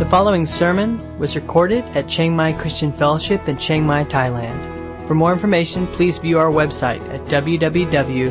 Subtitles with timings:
[0.00, 5.06] The following sermon was recorded at Chiang Mai Christian Fellowship in Chiang Mai, Thailand.
[5.06, 8.30] For more information, please view our website at www.ccfth.org.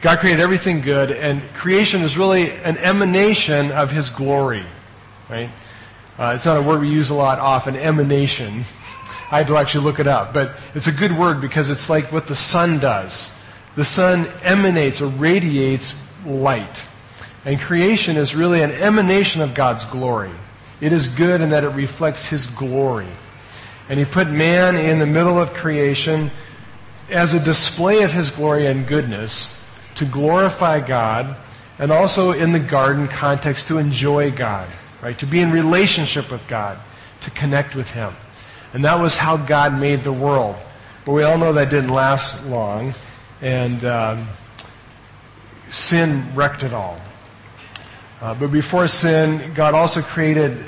[0.00, 4.64] God created everything good, and creation is really an emanation of His glory,
[5.28, 5.50] right?
[6.20, 8.62] Uh, it's not a word we use a lot often, emanation.
[9.32, 12.12] I had to actually look it up, but it's a good word because it's like
[12.12, 13.34] what the sun does.
[13.74, 16.86] The sun emanates or radiates light.
[17.46, 20.32] And creation is really an emanation of God's glory.
[20.82, 23.08] It is good in that it reflects His glory.
[23.88, 26.30] And He put man in the middle of creation
[27.08, 31.34] as a display of His glory and goodness to glorify God,
[31.78, 34.68] and also in the garden context to enjoy God,
[35.02, 35.18] right?
[35.18, 36.78] To be in relationship with God,
[37.22, 38.12] to connect with Him.
[38.72, 40.56] And that was how God made the world.
[41.04, 42.94] But we all know that didn't last long,
[43.40, 44.28] and um,
[45.70, 47.00] sin wrecked it all.
[48.20, 50.58] Uh, but before sin, God also created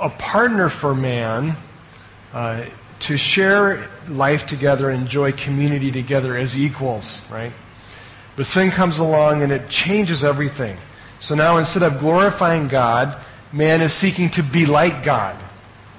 [0.00, 1.56] a partner for man
[2.32, 2.64] uh,
[3.00, 7.52] to share life together enjoy community together as equals, right?
[8.36, 10.76] But sin comes along and it changes everything.
[11.20, 13.20] So now instead of glorifying God,
[13.52, 15.36] man is seeking to be like God.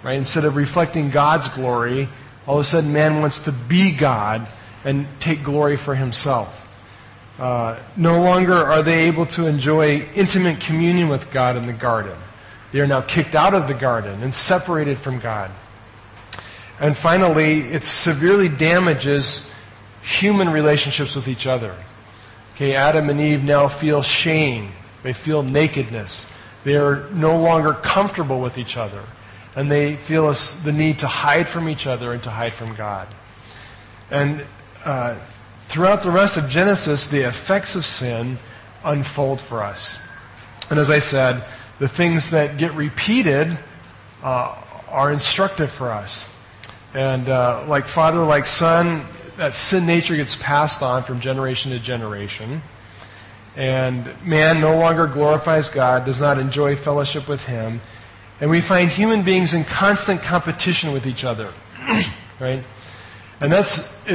[0.04, 0.18] Right?
[0.18, 2.08] Instead of reflecting God's glory,
[2.48, 4.48] all of a sudden man wants to be God
[4.84, 6.68] and take glory for himself.
[7.38, 12.18] Uh, no longer are they able to enjoy intimate communion with God in the garden.
[12.72, 15.52] They are now kicked out of the garden and separated from God.
[16.80, 19.54] And finally, it severely damages
[20.02, 21.76] human relationships with each other.
[22.52, 24.72] Okay, Adam and Eve now feel shame.
[25.02, 26.32] They feel nakedness.
[26.64, 29.04] They are no longer comfortable with each other.
[29.56, 30.32] And they feel
[30.64, 33.08] the need to hide from each other and to hide from God.
[34.12, 34.46] And
[34.86, 35.16] uh,
[35.64, 38.38] throughout the rest of Genesis, the effects of sin
[38.84, 40.02] unfold for us.
[40.70, 41.44] And as I said,
[41.80, 43.58] the things that get repeated
[44.24, 46.36] uh, are instructive for us.
[46.94, 49.06] And uh, like father, like son,
[49.38, 52.62] that sin nature gets passed on from generation to generation.
[53.60, 57.82] And man no longer glorifies God, does not enjoy fellowship with Him.
[58.40, 61.52] And we find human beings in constant competition with each other.
[62.40, 62.64] right?
[63.42, 63.72] And that's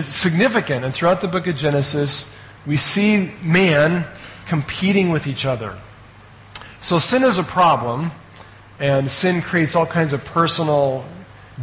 [0.06, 0.86] significant.
[0.86, 2.34] And throughout the book of Genesis,
[2.66, 4.06] we see man
[4.46, 5.78] competing with each other.
[6.80, 8.12] So sin is a problem,
[8.80, 11.04] and sin creates all kinds of personal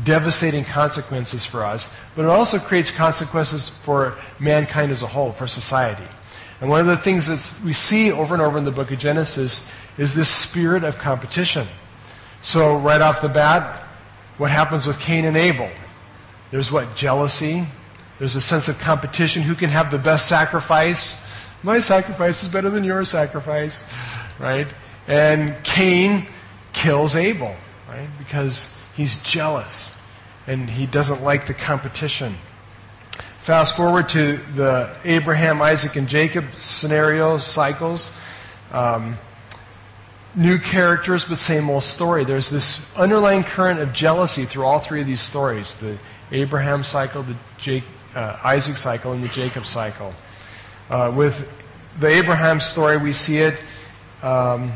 [0.04, 5.48] devastating consequences for us, but it also creates consequences for mankind as a whole, for
[5.48, 6.06] society.
[6.62, 9.00] And one of the things that we see over and over in the book of
[9.00, 11.68] Genesis is this spirit of competition.
[12.44, 13.80] So, right off the bat,
[14.38, 15.70] what happens with Cain and Abel?
[16.52, 16.96] There's what?
[16.96, 17.66] Jealousy.
[18.20, 19.42] There's a sense of competition.
[19.42, 21.26] Who can have the best sacrifice?
[21.64, 23.88] My sacrifice is better than your sacrifice,
[24.40, 24.68] right?
[25.08, 26.28] And Cain
[26.74, 27.56] kills Abel,
[27.90, 28.08] right?
[28.20, 29.98] Because He's jealous
[30.48, 32.36] and he doesn't like the competition.
[33.42, 38.16] Fast forward to the Abraham, Isaac, and Jacob scenario cycles.
[38.72, 39.18] Um,
[40.36, 42.24] new characters, but same old story.
[42.24, 45.98] There's this underlying current of jealousy through all three of these stories the
[46.32, 50.14] Abraham cycle, the Jake, uh, Isaac cycle, and the Jacob cycle.
[50.88, 51.52] Uh, with
[52.00, 53.60] the Abraham story, we see it.
[54.22, 54.74] Um,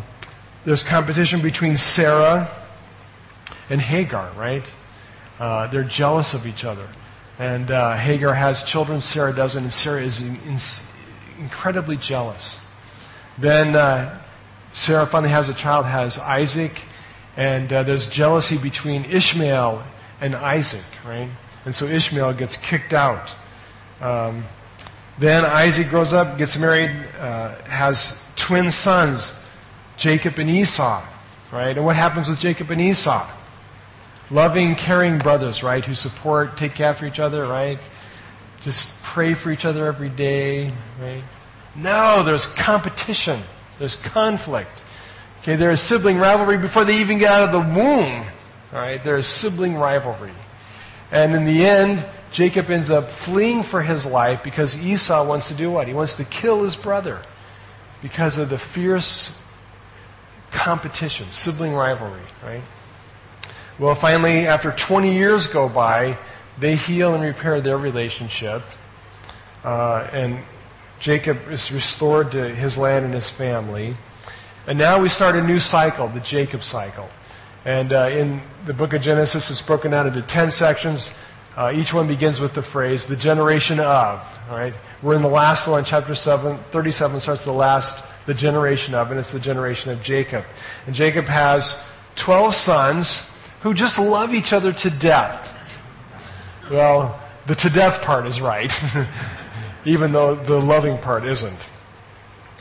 [0.66, 2.50] there's competition between Sarah
[3.70, 4.68] and Hagar, right?
[5.38, 6.88] Uh, they're jealous of each other.
[7.38, 10.58] And uh, Hagar has children, Sarah doesn't, and Sarah is in, in,
[11.40, 12.66] incredibly jealous.
[13.38, 14.22] Then uh,
[14.74, 16.84] Sarah finally has a child, has Isaac,
[17.36, 19.84] and uh, there's jealousy between Ishmael
[20.22, 21.30] and Isaac, right?
[21.66, 23.34] And so Ishmael gets kicked out.
[24.00, 24.46] Um,
[25.18, 29.42] then Isaac grows up, gets married, uh, has twin sons,
[29.98, 31.04] Jacob and Esau,
[31.52, 31.76] right?
[31.76, 33.26] And what happens with Jacob and Esau?
[34.36, 37.80] Loving, caring brothers, right, who support, take care for each other, right?
[38.62, 40.72] Just pray for each other every day,
[41.02, 41.24] right?
[41.76, 43.42] No, there's competition.
[43.80, 44.84] There's conflict.
[45.42, 48.26] Okay, there is sibling rivalry before they even get out of the womb.
[48.74, 50.34] All right, there is sibling rivalry.
[51.12, 55.54] And in the end, Jacob ends up fleeing for his life because Esau wants to
[55.54, 55.88] do what?
[55.88, 57.22] He wants to kill his brother
[58.02, 59.42] because of the fierce
[60.52, 62.62] competition, sibling rivalry, right?
[63.78, 66.18] Well, finally, after 20 years go by,
[66.58, 68.64] they heal and repair their relationship.
[69.66, 70.40] Uh, and
[71.02, 73.98] Jacob is restored to his land and his family.
[74.66, 77.10] And now we start a new cycle, the Jacob cycle.
[77.66, 81.14] And uh, in the book of Genesis, it's broken out into 10 sections.
[81.58, 84.40] Uh, each one begins with the phrase, the generation of.
[84.50, 84.74] All right?
[85.02, 89.20] We're in the last one, chapter 7, 37 starts the last, the generation of, and
[89.20, 90.46] it's the generation of Jacob.
[90.86, 91.84] And Jacob has
[92.16, 93.35] 12 sons
[93.66, 95.82] who just love each other to death.
[96.70, 98.72] Well, the to death part is right,
[99.86, 101.58] even though the loving part isn't.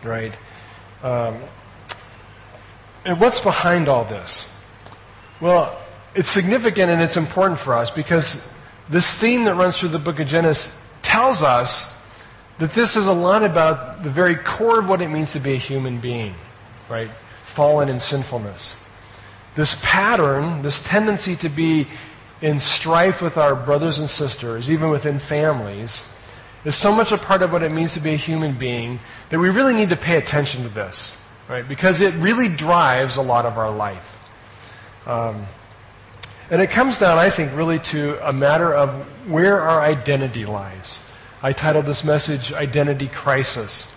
[0.02, 0.34] Right?
[1.02, 1.40] Um,
[3.04, 4.56] and what's behind all this?
[5.42, 5.78] Well,
[6.14, 8.50] it's significant and it's important for us because
[8.88, 12.02] this theme that runs through the book of Genesis tells us
[12.56, 15.52] that this is a lot about the very core of what it means to be
[15.52, 16.34] a human being,
[16.88, 17.10] right?
[17.42, 18.83] Fallen in sinfulness.
[19.54, 21.86] This pattern, this tendency to be
[22.40, 26.12] in strife with our brothers and sisters, even within families,
[26.64, 29.38] is so much a part of what it means to be a human being that
[29.38, 31.66] we really need to pay attention to this, right?
[31.68, 34.20] Because it really drives a lot of our life.
[35.06, 35.46] Um,
[36.50, 38.90] and it comes down, I think, really to a matter of
[39.30, 41.02] where our identity lies.
[41.42, 43.94] I titled this message Identity Crisis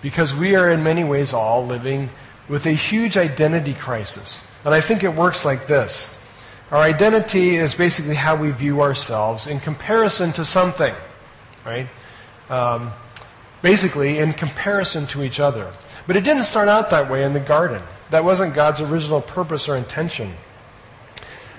[0.00, 2.10] because we are in many ways all living
[2.48, 4.47] with a huge identity crisis.
[4.68, 6.14] And I think it works like this.
[6.70, 10.94] Our identity is basically how we view ourselves in comparison to something,
[11.64, 11.88] right?
[12.50, 12.92] Um,
[13.62, 15.72] basically, in comparison to each other.
[16.06, 17.82] But it didn't start out that way in the garden.
[18.10, 20.34] That wasn't God's original purpose or intention.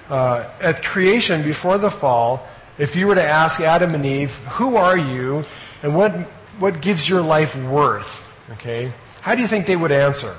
[0.07, 2.47] Uh, at creation, before the fall,
[2.77, 5.45] if you were to ask Adam and Eve, who are you
[5.81, 6.11] and what,
[6.59, 8.31] what gives your life worth?
[8.51, 8.93] Okay?
[9.21, 10.35] How do you think they would answer?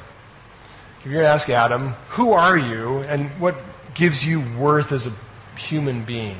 [1.01, 3.57] If you were to ask Adam, who are you and what
[3.95, 5.13] gives you worth as a
[5.57, 6.37] human being?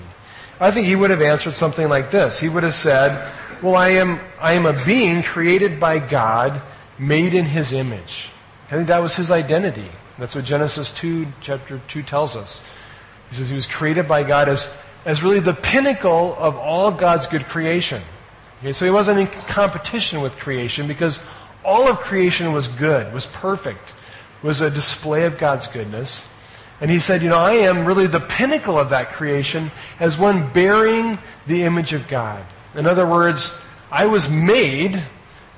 [0.61, 2.39] I think he would have answered something like this.
[2.39, 6.61] He would have said, well, I am, I am a being created by God,
[6.99, 8.29] made in his image.
[8.67, 9.89] I think that was his identity.
[10.19, 12.63] That's what Genesis 2, chapter 2 tells us.
[13.31, 17.27] He says he was created by God as, as really the pinnacle of all God's
[17.27, 18.03] good creation.
[18.59, 21.25] Okay, so he wasn't in competition with creation because
[21.65, 23.95] all of creation was good, was perfect,
[24.43, 26.33] was a display of God's goodness.
[26.81, 30.51] And he said, You know, I am really the pinnacle of that creation as one
[30.53, 32.45] bearing the image of God.
[32.75, 33.61] In other words,
[33.91, 35.03] I was made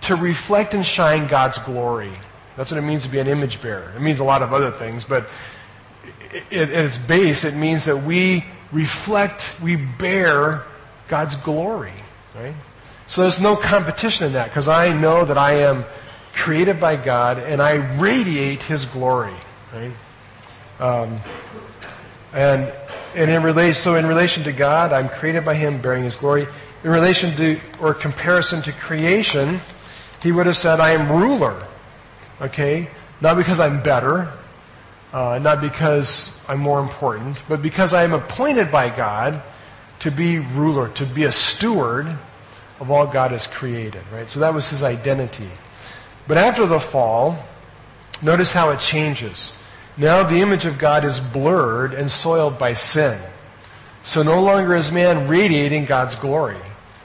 [0.02, 2.12] to reflect and shine God's glory.
[2.56, 3.92] That's what it means to be an image bearer.
[3.96, 5.28] It means a lot of other things, but
[6.50, 10.64] at its base, it means that we reflect, we bear
[11.08, 11.92] God's glory,
[12.34, 12.54] right?
[13.06, 15.84] So there's no competition in that because I know that I am
[16.32, 19.34] created by God and I radiate His glory,
[19.72, 19.92] right?
[20.80, 21.20] Um,
[22.32, 22.72] and
[23.14, 26.46] and in relation, so in relation to God, I'm created by Him, bearing His glory.
[26.84, 29.60] In relation to or comparison to creation,
[30.22, 31.66] He would have said, "I am ruler."
[32.40, 32.88] Okay,
[33.20, 34.32] not because I'm better,
[35.12, 39.42] uh, not because I'm more important, but because I am appointed by God
[40.00, 42.08] to be ruler, to be a steward
[42.80, 44.28] of all God has created, right?
[44.28, 45.48] So that was his identity.
[46.26, 47.38] But after the fall,
[48.20, 49.58] notice how it changes.
[49.96, 53.20] Now the image of God is blurred and soiled by sin.
[54.04, 56.56] So no longer is man radiating God's glory.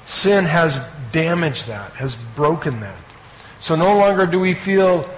[0.06, 2.98] Sin has damaged that, has broken that.
[3.60, 5.10] So no longer do we feel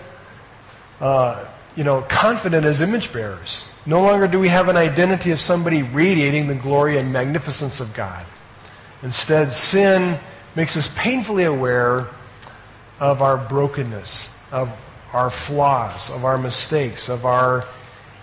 [0.99, 3.69] uh, you know, confident as image bearers.
[3.85, 7.93] No longer do we have an identity of somebody radiating the glory and magnificence of
[7.93, 8.25] God.
[9.01, 10.19] Instead, sin
[10.55, 12.07] makes us painfully aware
[12.99, 14.69] of our brokenness, of
[15.13, 17.65] our flaws, of our mistakes, of our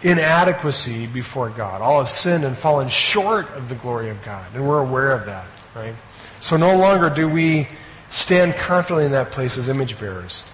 [0.02, 1.80] inadequacy before God.
[1.80, 5.26] All have sinned and fallen short of the glory of God, and we're aware of
[5.26, 5.94] that, right?
[6.40, 7.68] So no longer do we
[8.10, 10.48] stand confidently in that place as image bearers.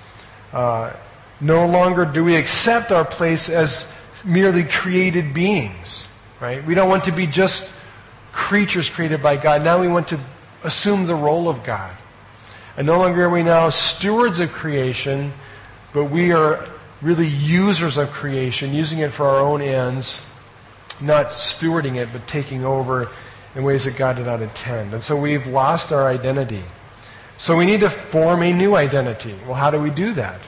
[0.53, 0.93] Uh,
[1.41, 3.93] no longer do we accept our place as
[4.25, 6.09] merely created beings,
[6.41, 6.65] right?
[6.65, 7.71] We don't want to be just
[8.31, 9.65] creatures created by God.
[9.65, 10.21] Now we want to
[10.63, 11.95] assume the role of God.
[12.77, 15.35] And no longer are we now stewards of creation,
[15.93, 16.67] but we are
[17.03, 20.33] really users of creation, using it for our own ends,
[21.01, 23.11] not stewarding it, but taking over
[23.55, 24.95] in ways that God did not intend.
[24.95, 26.63] And so we've lost our identity.
[27.37, 29.35] So we need to form a new identity.
[29.47, 30.41] Well, how do we do that?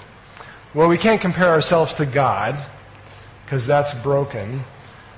[0.72, 2.56] Well, we can't compare ourselves to God
[3.44, 4.64] because that's broken.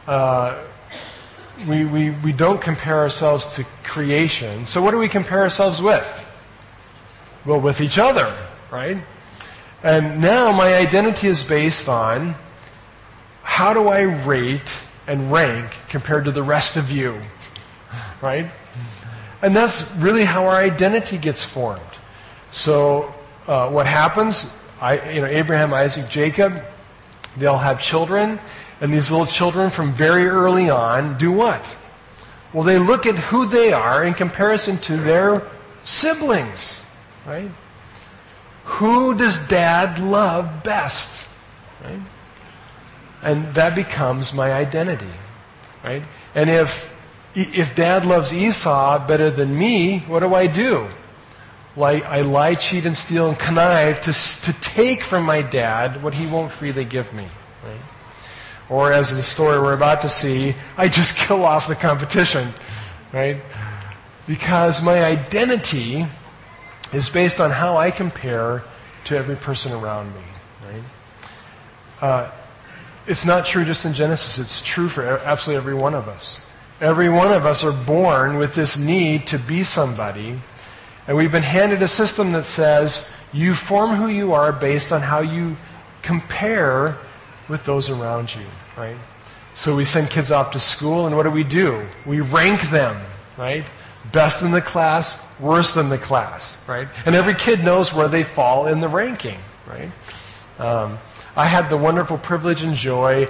[0.07, 0.61] Uh,
[1.69, 4.67] we, we, we don't compare ourselves to creation.
[4.67, 6.26] So, what do we compare ourselves with?
[7.47, 8.37] Well, with each other,
[8.71, 8.99] right?
[9.83, 12.35] And now my identity is based on
[13.43, 17.23] how do I rate and rank compared to the rest of you,
[18.21, 18.51] right?
[19.43, 21.81] And that's really how our identity gets formed.
[22.51, 23.15] So,
[23.47, 26.63] uh, what happens I, you know, Abraham, Isaac, Jacob,
[27.37, 28.39] they'll have children,
[28.81, 31.77] And these little children from very early on do what?
[32.53, 35.43] Well, they look at who they are in comparison to their
[35.85, 36.86] siblings,
[37.27, 37.51] right?
[38.65, 41.29] Who does dad love best?
[41.85, 42.01] Right?
[43.23, 45.13] And that becomes my identity,
[45.85, 46.03] right?
[46.35, 46.93] And if
[47.35, 50.89] if dad loves Esau better than me, what do I do?
[51.77, 56.15] Like I lie, cheat, and steal and connive to, to take from my dad what
[56.15, 57.29] he won't freely give me.
[57.63, 57.81] Right?
[58.69, 62.49] Or as the story we're about to see, I just kill off the competition.
[63.13, 63.37] Right?
[64.27, 66.07] Because my identity
[66.93, 68.63] is based on how I compare
[69.05, 70.23] to every person around me.
[70.65, 70.83] Right?
[72.01, 72.31] Uh,
[73.07, 76.45] it's not true just in Genesis, it's true for absolutely every one of us.
[76.81, 80.41] Every one of us are born with this need to be somebody.
[81.07, 85.01] And we've been handed a system that says you form who you are based on
[85.01, 85.57] how you
[86.03, 86.97] compare
[87.49, 88.45] with those around you,
[88.77, 88.97] right?
[89.55, 91.87] So we send kids off to school, and what do we do?
[92.05, 93.01] We rank them,
[93.39, 93.65] right?
[94.13, 96.89] Best in the class, worst in the class, right?
[97.05, 99.91] And every kid knows where they fall in the ranking, right?
[100.59, 100.99] Um,
[101.37, 103.29] I had the wonderful privilege and joy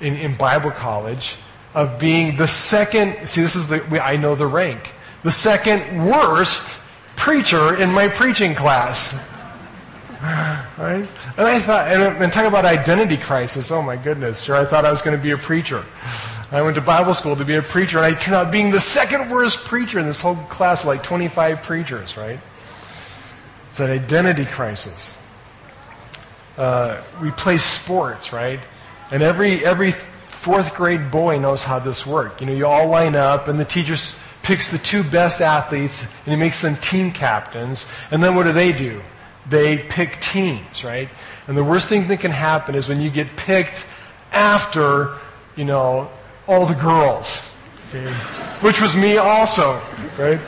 [0.00, 1.36] in, in Bible college
[1.74, 6.80] of being the second, see, this is the, I know the rank, the second worst
[7.16, 9.26] preacher in my preaching class.
[10.20, 11.08] Right?
[11.36, 14.84] And I thought, and, and talk about identity crisis, oh my goodness, sure, I thought
[14.84, 15.84] I was going to be a preacher.
[16.50, 18.80] I went to Bible school to be a preacher, and I turned out being the
[18.80, 22.40] second worst preacher in this whole class of like 25 preachers, right?
[23.68, 25.16] It's an identity crisis.
[26.56, 28.60] Uh, we play sports, right?
[29.10, 32.40] And every, every fourth grade boy knows how this works.
[32.40, 33.96] You know, you all line up, and the teacher
[34.42, 37.92] picks the two best athletes, and he makes them team captains.
[38.10, 39.02] And then what do they do?
[39.50, 41.10] They pick teams, right?
[41.46, 43.86] And the worst thing that can happen is when you get picked
[44.32, 45.18] after,
[45.54, 46.10] you know,
[46.48, 47.48] all the girls.
[47.88, 48.12] Okay?
[48.60, 49.80] Which was me also,
[50.18, 50.40] right?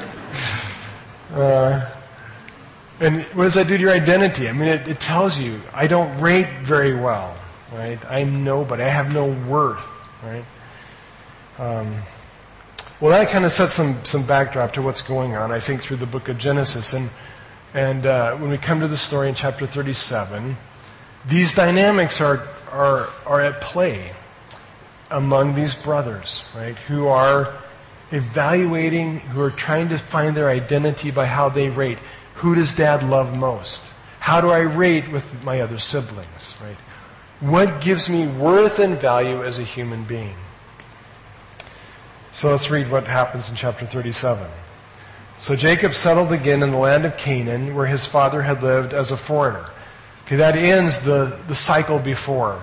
[1.32, 1.88] Uh,
[2.98, 4.48] and what does that do to your identity?
[4.48, 7.36] I mean, it, it tells you I don't rate very well
[7.72, 7.98] right?
[8.10, 8.82] I'm nobody.
[8.82, 9.86] I have no worth,
[10.22, 10.44] right?
[11.58, 11.94] Um,
[13.00, 15.98] well, that kind of sets some, some backdrop to what's going on, I think, through
[15.98, 16.92] the book of Genesis.
[16.92, 17.10] And,
[17.72, 20.56] and uh, when we come to the story in chapter 37,
[21.26, 24.12] these dynamics are, are, are at play
[25.10, 26.76] among these brothers, right?
[26.88, 27.52] Who are
[28.12, 31.98] evaluating, who are trying to find their identity by how they rate.
[32.36, 33.84] Who does dad love most?
[34.18, 36.76] How do I rate with my other siblings, right?
[37.40, 40.36] What gives me worth and value as a human being?
[42.32, 44.46] So let's read what happens in chapter 37.
[45.38, 49.10] So Jacob settled again in the land of Canaan, where his father had lived as
[49.10, 49.70] a foreigner.
[50.26, 52.62] Okay, that ends the, the cycle before.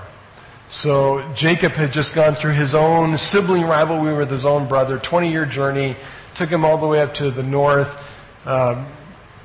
[0.69, 5.31] So Jacob had just gone through his own sibling rivalry with his own brother, 20
[5.31, 5.95] year journey,
[6.35, 8.13] took him all the way up to the north.
[8.45, 8.83] Uh,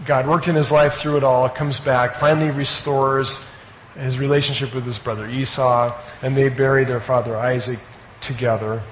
[0.05, 3.39] God worked in his life through it all, comes back, finally restores
[3.95, 7.79] his relationship with his brother Esau, and they bury their father Isaac
[8.21, 8.83] together.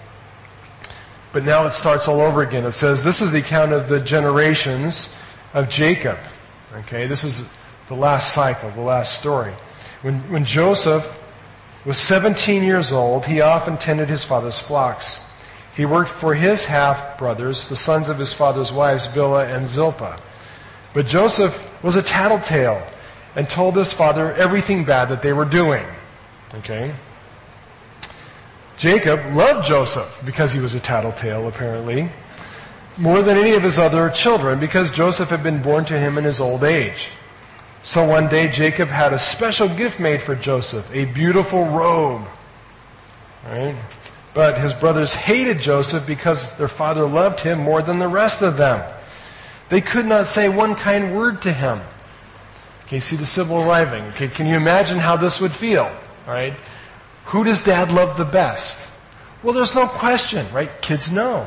[1.33, 2.65] But now it starts all over again.
[2.65, 5.17] It says, This is the account of the generations
[5.53, 6.19] of Jacob.
[6.73, 7.53] Okay, this is
[7.89, 9.53] the last cycle, the last story.
[10.03, 11.20] When, when Joseph
[11.85, 15.25] was 17 years old, he often tended his father's flocks.
[15.75, 20.19] He worked for his half brothers, the sons of his father's wives, Bilhah and Zilpah.
[20.93, 22.87] But Joseph was a tattletale
[23.35, 25.87] and told his father everything bad that they were doing.
[26.55, 26.93] Okay?
[28.77, 32.09] Jacob loved Joseph because he was a tattletale, apparently,
[32.97, 36.25] more than any of his other children because Joseph had been born to him in
[36.25, 37.09] his old age.
[37.83, 42.27] So one day Jacob had a special gift made for Joseph, a beautiful robe.
[43.47, 43.75] Right?
[44.35, 48.57] But his brothers hated Joseph because their father loved him more than the rest of
[48.57, 48.85] them.
[49.71, 51.81] They could not say one kind word to him.
[52.85, 54.05] Okay, see the sibling arriving.
[54.09, 55.91] Okay, can you imagine how this would feel?
[56.27, 56.55] Right?
[57.27, 58.91] Who does dad love the best?
[59.43, 60.71] Well, there's no question, right?
[60.83, 61.47] Kids know.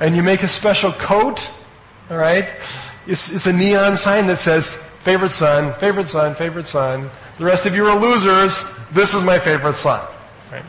[0.00, 1.50] And you make a special coat,
[2.08, 2.48] all right?
[3.06, 7.10] It's, it's a neon sign that says, favorite son, favorite son, favorite son.
[7.38, 8.76] The rest of you are losers.
[8.90, 10.04] This is my favorite son.
[10.50, 10.64] Right?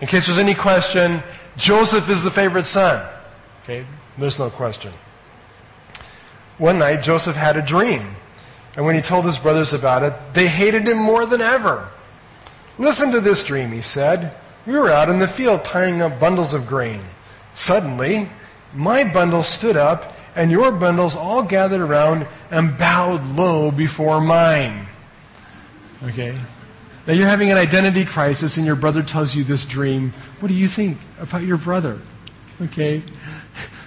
[0.00, 1.22] In case there's any question,
[1.56, 3.06] Joseph is the favorite son.
[3.64, 3.86] Okay?
[4.16, 4.92] There's no question.
[6.58, 8.16] One night, Joseph had a dream.
[8.76, 11.90] And when he told his brothers about it, they hated him more than ever.
[12.78, 14.36] Listen to this dream, he said.
[14.66, 17.02] We were out in the field tying up bundles of grain.
[17.54, 18.28] Suddenly,
[18.74, 24.86] my bundle stood up, and your bundles all gathered around and bowed low before mine.
[26.04, 26.38] Okay?
[27.08, 30.12] Now you're having an identity crisis and your brother tells you this dream.
[30.38, 32.00] What do you think about your brother?
[32.62, 33.02] Okay?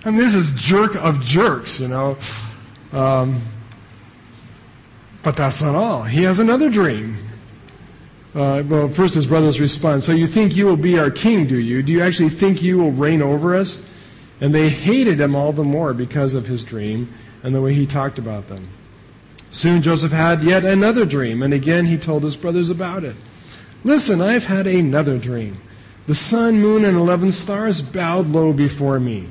[0.03, 2.17] I mean, this is jerk of jerks, you know.
[2.91, 3.39] Um,
[5.23, 6.03] but that's not all.
[6.03, 7.15] He has another dream.
[8.35, 11.57] Uh, well, first his brothers respond, So you think you will be our king, do
[11.57, 11.81] you?
[11.81, 13.87] Do you actually think you will reign over us?
[14.41, 17.85] And they hated him all the more because of his dream and the way he
[17.85, 18.69] talked about them.
[19.51, 23.15] Soon Joseph had yet another dream, and again he told his brothers about it.
[23.83, 25.61] Listen, I've had another dream.
[26.07, 29.27] The sun, moon, and eleven stars bowed low before me.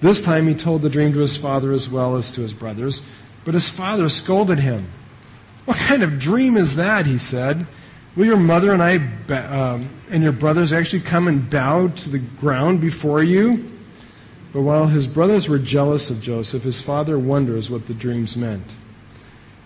[0.00, 3.02] This time he told the dream to his father as well as to his brothers,
[3.44, 4.88] but his father scolded him.
[5.64, 7.06] What kind of dream is that?
[7.06, 7.66] He said.
[8.16, 8.96] Will your mother and I
[9.34, 13.71] um, and your brothers actually come and bow to the ground before you?
[14.52, 18.76] But while his brothers were jealous of Joseph, his father wonders what the dreams meant.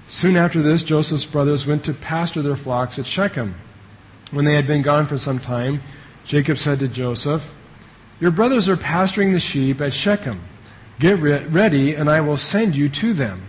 [0.08, 3.56] Soon after this, Joseph's brothers went to pasture their flocks at Shechem.
[4.30, 5.82] When they had been gone for some time,
[6.24, 7.52] Jacob said to Joseph,
[8.20, 10.40] Your brothers are pasturing the sheep at Shechem.
[11.00, 13.42] Get re- ready, and I will send you to them.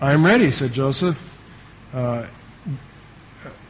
[0.00, 1.24] I am ready, said Joseph.
[1.92, 2.28] Uh,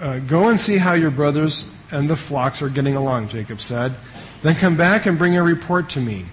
[0.00, 3.94] uh, go and see how your brothers and the flocks are getting along, Jacob said.
[4.42, 6.26] Then come back and bring a report to me.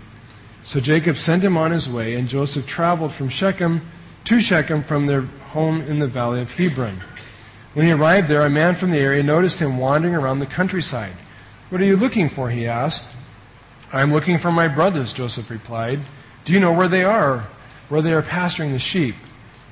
[0.65, 3.81] So Jacob sent him on his way, and Joseph traveled from Shechem
[4.23, 7.01] to Shechem from their home in the valley of Hebron.
[7.75, 11.13] When he arrived there, a man from the area noticed him wandering around the countryside.
[11.69, 12.49] What are you looking for?
[12.49, 13.13] he asked.
[13.93, 15.99] I'm looking for my brothers, Joseph replied.
[16.45, 17.47] Do you know where they are?
[17.87, 19.15] Where they are pasturing the sheep?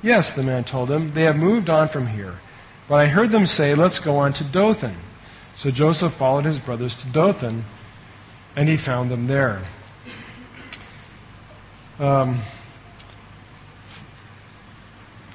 [0.00, 1.12] Yes, the man told him.
[1.12, 2.38] They have moved on from here.
[2.86, 4.96] But I heard them say, Let's go on to Dothan.
[5.56, 7.64] So Joseph followed his brothers to Dothan,
[8.54, 9.62] and he found them there.
[11.98, 12.38] Um,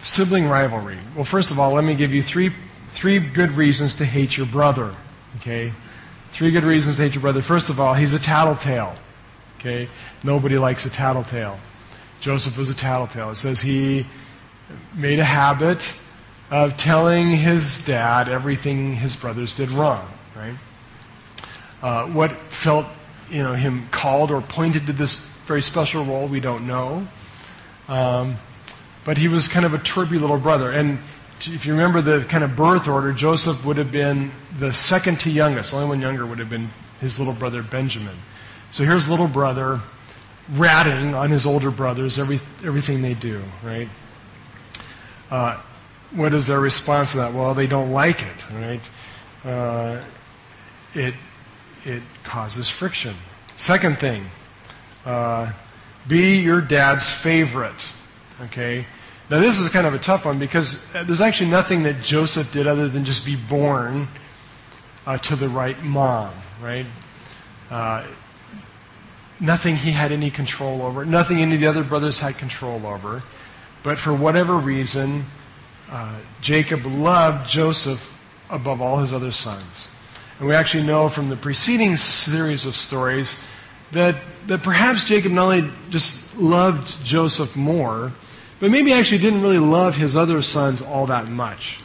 [0.01, 0.98] sibling rivalry.
[1.16, 2.51] Well, first of all, let me give you three,
[2.88, 4.94] three good reasons to hate your brother.
[5.38, 5.72] Okay?
[6.32, 7.42] Three good reasons to hate your brother.
[7.42, 8.96] First of all, he's a tattletale.
[9.57, 9.88] Okay?
[10.24, 11.60] Nobody likes a tattletale.
[12.20, 13.31] Joseph was a tattletale.
[13.31, 14.05] It says he
[14.94, 15.94] made a habit
[16.51, 20.55] of telling his dad everything his brothers did wrong, right?
[21.81, 22.86] Uh, what felt,
[23.29, 27.07] you know, him called or pointed to this very special role, we don't know.
[27.88, 28.38] Um,
[29.03, 30.72] but he was kind of a chirpy little brother.
[30.72, 31.00] And
[31.40, 35.31] if you remember the kind of birth order, Joseph would have been the second to
[35.31, 35.74] youngest.
[35.74, 36.70] Only one younger would have been
[37.01, 38.16] his little brother Benjamin.
[38.70, 39.79] So here's little brother
[40.51, 43.90] ratting on his older brothers, every, everything they do, right?
[45.31, 45.59] Uh,
[46.12, 47.33] what is their response to that?
[47.33, 48.90] Well, they don't like it, right?
[49.44, 50.03] Uh,
[50.94, 51.16] it,
[51.85, 53.16] it causes friction.
[53.55, 54.25] Second thing,
[55.05, 55.51] uh,
[56.07, 57.92] be your dad's favorite.
[58.42, 58.85] Okay?
[59.29, 62.66] Now, this is kind of a tough one because there's actually nothing that Joseph did
[62.66, 64.07] other than just be born
[65.05, 66.85] uh, to the right mom, right?
[67.70, 68.07] Uh,
[69.40, 73.22] nothing he had any control over, nothing any of the other brothers had control over.
[73.83, 75.25] But for whatever reason,
[75.90, 78.16] uh, Jacob loved Joseph
[78.50, 79.90] above all his other sons.
[80.40, 83.46] And we actually know from the preceding series of stories
[83.92, 84.16] that,
[84.48, 88.12] that perhaps Jacob not only just loved Joseph more,
[88.60, 91.80] but maybe actually didn't really love his other sons all that much.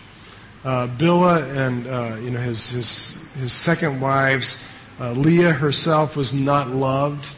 [0.65, 4.65] Uh, and uh, you know his, his, his second wives,
[4.99, 7.29] uh, Leah herself was not loved.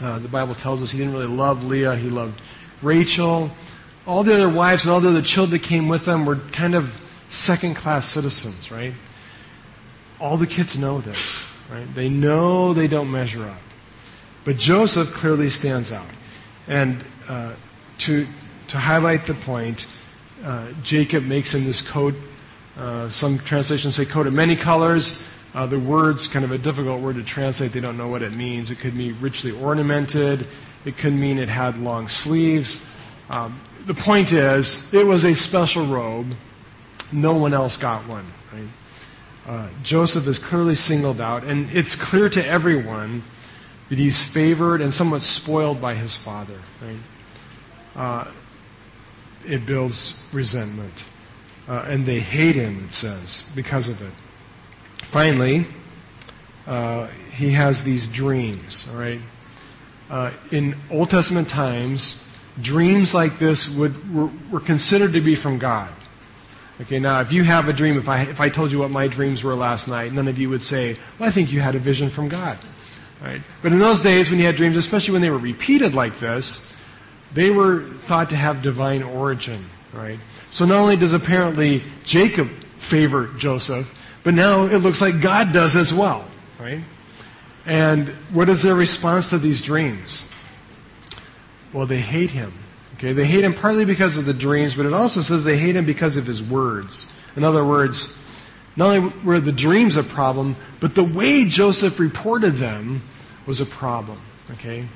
[0.00, 2.40] Uh, the Bible tells us he didn't really love Leah, he loved
[2.82, 3.50] Rachel
[4.06, 6.74] all the other wives and all the other children that came with them were kind
[6.74, 8.94] of second class citizens, right?
[10.20, 11.92] All the kids know this, right?
[11.94, 13.58] They know they don't measure up.
[14.46, 16.06] But Joseph clearly stands out.
[16.68, 17.54] And uh,
[17.98, 18.28] to,
[18.68, 19.86] to highlight the point,
[20.44, 22.14] uh, Jacob makes him this coat.
[22.78, 25.26] Uh, some translations say coat of many colors.
[25.52, 27.72] Uh, the word's kind of a difficult word to translate.
[27.72, 28.70] They don't know what it means.
[28.70, 30.46] It could mean richly ornamented.
[30.84, 32.88] It could mean it had long sleeves.
[33.28, 36.34] Um, the point is, it was a special robe.
[37.12, 38.26] No one else got one.
[38.52, 38.68] Right?
[39.44, 43.24] Uh, Joseph is clearly singled out, and it's clear to everyone
[43.88, 46.58] that he's favored and somewhat spoiled by his father.
[46.82, 46.98] Right?
[47.94, 48.30] Uh,
[49.46, 51.04] it builds resentment.
[51.68, 54.12] Uh, and they hate him, it says, because of it.
[55.04, 55.66] Finally,
[56.66, 59.20] uh, he has these dreams, all right?
[60.08, 62.28] Uh, in Old Testament times,
[62.60, 65.92] dreams like this would, were, were, considered to be from God.
[66.80, 69.08] Okay, now if you have a dream, if I, if I told you what my
[69.08, 71.80] dreams were last night, none of you would say, well, I think you had a
[71.80, 72.58] vision from God.
[73.22, 73.40] Right?
[73.62, 76.72] But in those days when you had dreams, especially when they were repeated like this,
[77.32, 79.64] they were thought to have divine origin.
[79.92, 80.18] Right?
[80.50, 85.76] So not only does apparently Jacob favor Joseph, but now it looks like God does
[85.76, 86.26] as well,
[86.58, 86.80] right?
[87.64, 90.30] And what is their response to these dreams?
[91.72, 92.52] Well, they hate him.
[92.94, 95.76] Okay, they hate him partly because of the dreams, but it also says they hate
[95.76, 97.12] him because of his words.
[97.36, 98.18] In other words,
[98.76, 103.02] not only were the dreams a problem, but the way Joseph reported them
[103.46, 104.20] was a problem.
[104.52, 104.86] Okay?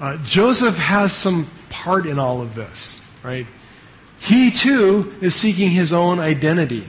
[0.00, 3.46] Uh, Joseph has some part in all of this, right?
[4.20, 6.86] He too is seeking his own identity,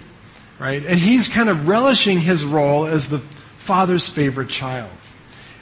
[0.60, 0.86] right?
[0.86, 4.92] And he's kind of relishing his role as the father's favorite child.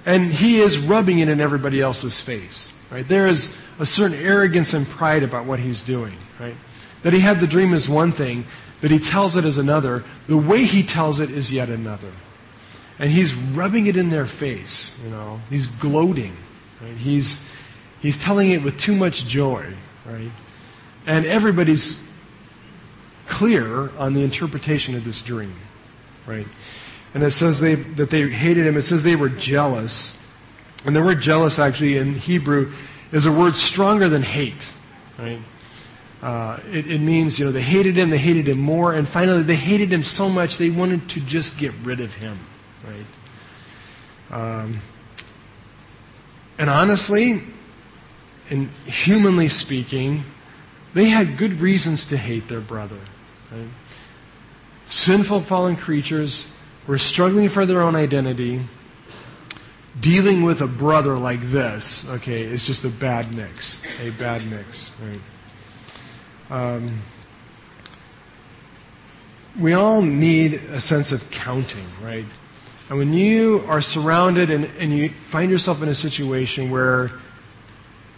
[0.05, 3.07] And he is rubbing it in everybody else's face, right?
[3.07, 6.55] There is a certain arrogance and pride about what he's doing, right?
[7.03, 8.45] That he had the dream is one thing,
[8.83, 10.03] that he tells it as another.
[10.27, 12.11] The way he tells it is yet another.
[12.99, 15.39] And he's rubbing it in their face, you know.
[15.49, 16.35] He's gloating,
[16.81, 16.97] right?
[16.97, 17.49] He's,
[18.01, 19.73] he's telling it with too much joy,
[20.05, 20.31] right?
[21.07, 22.05] And everybody's
[23.25, 25.55] clear on the interpretation of this dream,
[26.27, 26.45] right?
[27.13, 28.75] And it says they, that they hated him.
[28.75, 30.19] It says they were jealous.
[30.85, 32.73] And the word jealous actually in Hebrew
[33.13, 34.69] is a word stronger than hate,
[35.17, 35.39] right?
[36.23, 39.43] Uh, it, it, means, you know, they hated him, they hated him more, and finally
[39.43, 42.39] they hated him so much they wanted to just get rid of him,
[42.87, 43.05] right?
[44.31, 44.79] Um,
[46.57, 47.41] and honestly,
[48.49, 50.23] and humanly speaking,
[50.93, 52.99] they had good reasons to hate their brother.
[53.51, 53.67] Right?
[54.87, 56.55] Sinful, fallen creatures
[56.87, 58.61] were struggling for their own identity.
[59.99, 63.83] Dealing with a brother like this, okay, is just a bad mix.
[63.99, 65.19] A bad mix, right?
[66.49, 66.99] Um,
[69.59, 72.25] we all need a sense of counting, right?
[72.89, 77.11] And when you are surrounded and, and you find yourself in a situation where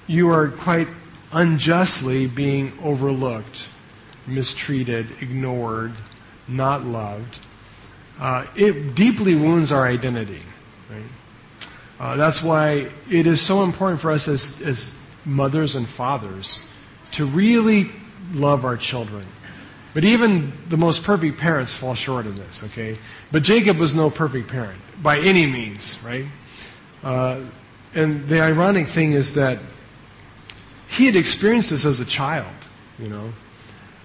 [0.08, 0.88] you are quite
[1.32, 3.68] unjustly being overlooked,
[4.28, 5.94] mistreated, ignored,
[6.48, 7.40] not loved,
[8.20, 10.42] uh, it deeply wounds our identity.
[10.90, 11.04] Right?
[12.00, 16.66] Uh, that's why it is so important for us as, as mothers and fathers
[17.12, 17.90] to really
[18.34, 19.26] love our children.
[19.94, 22.98] But even the most perfect parents fall short of this, okay?
[23.32, 26.26] But Jacob was no perfect parent by any means, right?
[27.02, 27.42] Uh,
[27.94, 29.60] and the ironic thing is that
[30.90, 32.54] he had experienced this as a child,
[33.00, 33.34] you know.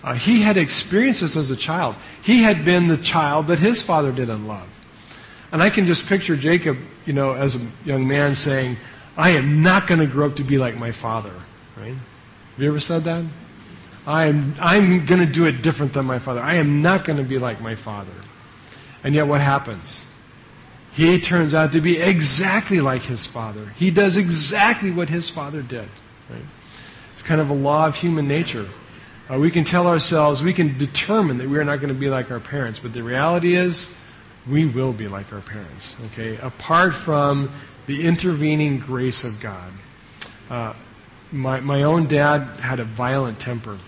[0.02, 1.96] Uh, he had experienced this as a child.
[2.22, 4.68] He had been the child that his father didn't love.
[5.52, 8.76] And I can just picture Jacob, you know, as a young man saying,
[9.16, 11.34] I am not going to grow up to be like my father,
[11.76, 11.98] right?
[11.98, 13.24] Have you ever said that?
[14.06, 16.40] I am, I'm going to do it different than my father.
[16.40, 18.12] I am not going to be like my father.
[19.04, 20.12] And yet what happens?
[20.92, 23.72] He turns out to be exactly like his father.
[23.76, 25.88] He does exactly what his father did.
[26.28, 26.42] Right?
[27.12, 28.68] It's kind of a law of human nature.
[29.30, 32.30] Uh, we can tell ourselves, we can determine that we're not going to be like
[32.30, 33.96] our parents, but the reality is,
[34.48, 36.36] we will be like our parents, okay?
[36.42, 37.50] Apart from
[37.86, 39.72] the intervening grace of God.
[40.48, 40.74] Uh,
[41.30, 43.78] my, my own dad had a violent temper.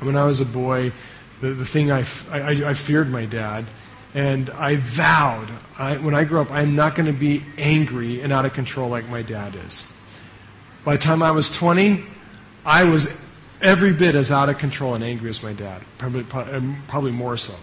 [0.00, 0.92] When I was a boy,
[1.40, 3.66] the, the thing I, I, I feared my dad,
[4.14, 8.32] and I vowed, I, when I grow up, I'm not going to be angry and
[8.32, 9.92] out of control like my dad is.
[10.84, 12.04] By the time I was 20,
[12.64, 13.16] I was
[13.60, 17.54] every bit as out of control and angry as my dad, probably, probably more so.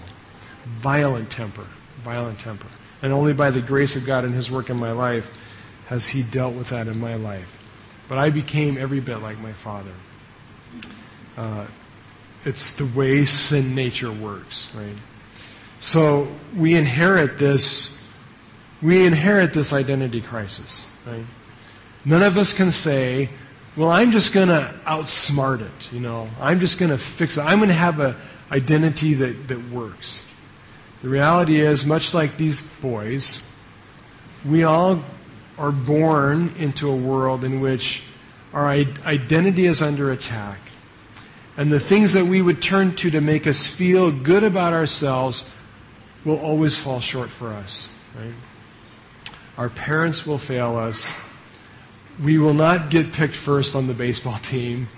[0.66, 1.66] Violent temper,
[2.04, 2.68] violent temper.
[3.02, 5.32] And only by the grace of God and His work in my life
[5.88, 7.58] has He dealt with that in my life.
[8.10, 9.94] But I became every bit like my father.
[11.38, 11.68] Uh,
[12.46, 14.96] it's the way sin nature works, right?
[15.80, 18.12] So we inherit this,
[18.82, 21.26] we inherit this identity crisis, right?
[22.06, 23.30] None of us can say,
[23.76, 25.94] well, I'm just going to outsmart it.
[25.94, 27.42] You know, I'm just going to fix it.
[27.42, 28.16] I'm going to have an
[28.52, 30.26] identity that, that works.
[31.02, 33.50] The reality is, much like these boys,
[34.46, 35.04] we all
[35.58, 38.04] are born into a world in which
[38.54, 40.60] our identity is under attack.
[41.58, 45.52] And the things that we would turn to to make us feel good about ourselves
[46.24, 47.90] will always fall short for us.
[48.16, 48.34] Right?
[49.58, 51.14] Our parents will fail us
[52.22, 54.90] we will not get picked first on the baseball team.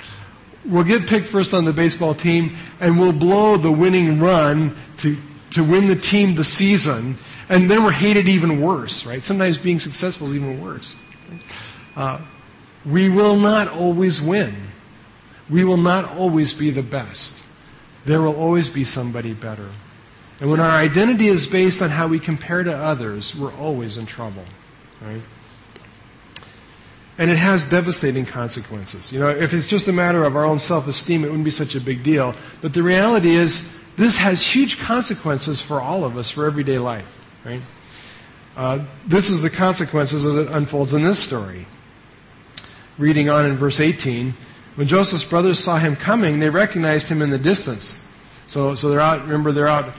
[0.66, 5.18] We'll get picked first on the baseball team and we'll blow the winning run to,
[5.52, 7.18] to win the team the season.
[7.50, 9.24] And then we're hated even worse, right?
[9.24, 10.96] Sometimes being successful is even worse.
[11.96, 12.22] Uh,
[12.86, 14.56] we will not always win.
[15.50, 17.44] We will not always be the best.
[18.06, 19.70] There will always be somebody better.
[20.40, 24.06] And when our identity is based on how we compare to others, we're always in
[24.06, 24.44] trouble,
[25.02, 25.22] right?
[27.18, 29.12] And it has devastating consequences.
[29.12, 31.52] You know, if it's just a matter of our own self esteem, it wouldn't be
[31.52, 32.36] such a big deal.
[32.62, 37.22] But the reality is, this has huge consequences for all of us for everyday life,
[37.46, 37.62] right?
[38.58, 41.66] Uh, this is the consequences as it unfolds in this story.
[42.98, 44.34] Reading on in verse 18,
[44.76, 48.08] when Joseph's brothers saw him coming, they recognized him in the distance.
[48.48, 49.94] So, so they're out, remember, they're out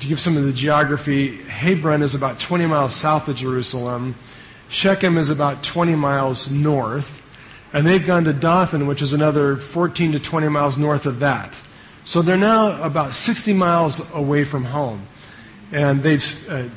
[0.00, 1.36] to give some of the geography.
[1.42, 4.14] Hebron is about 20 miles south of Jerusalem.
[4.68, 7.20] Shechem is about 20 miles north.
[7.72, 11.54] And they've gone to Dothan, which is another 14 to 20 miles north of that.
[12.04, 15.06] So they're now about 60 miles away from home.
[15.72, 16.68] And they've, uh,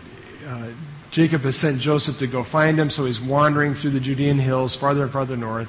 [0.47, 0.67] uh,
[1.11, 4.75] Jacob has sent Joseph to go find him, so he's wandering through the Judean hills
[4.75, 5.67] farther and farther north.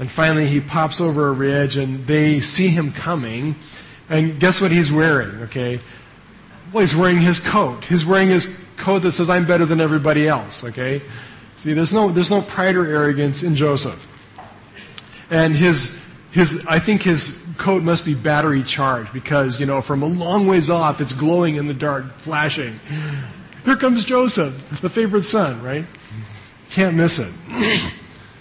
[0.00, 3.54] And finally, he pops over a ridge, and they see him coming.
[4.08, 5.78] And guess what he's wearing, okay?
[6.72, 7.84] Well, he's wearing his coat.
[7.84, 11.02] He's wearing his coat that says, I'm better than everybody else, okay?
[11.56, 14.06] See, there's no, there's no pride or arrogance in Joseph.
[15.28, 20.02] And his, his, I think his coat must be battery charged because, you know, from
[20.02, 22.80] a long ways off, it's glowing in the dark, flashing.
[23.66, 25.84] Here comes Joseph, the favorite son, right?
[26.70, 27.92] Can't miss it.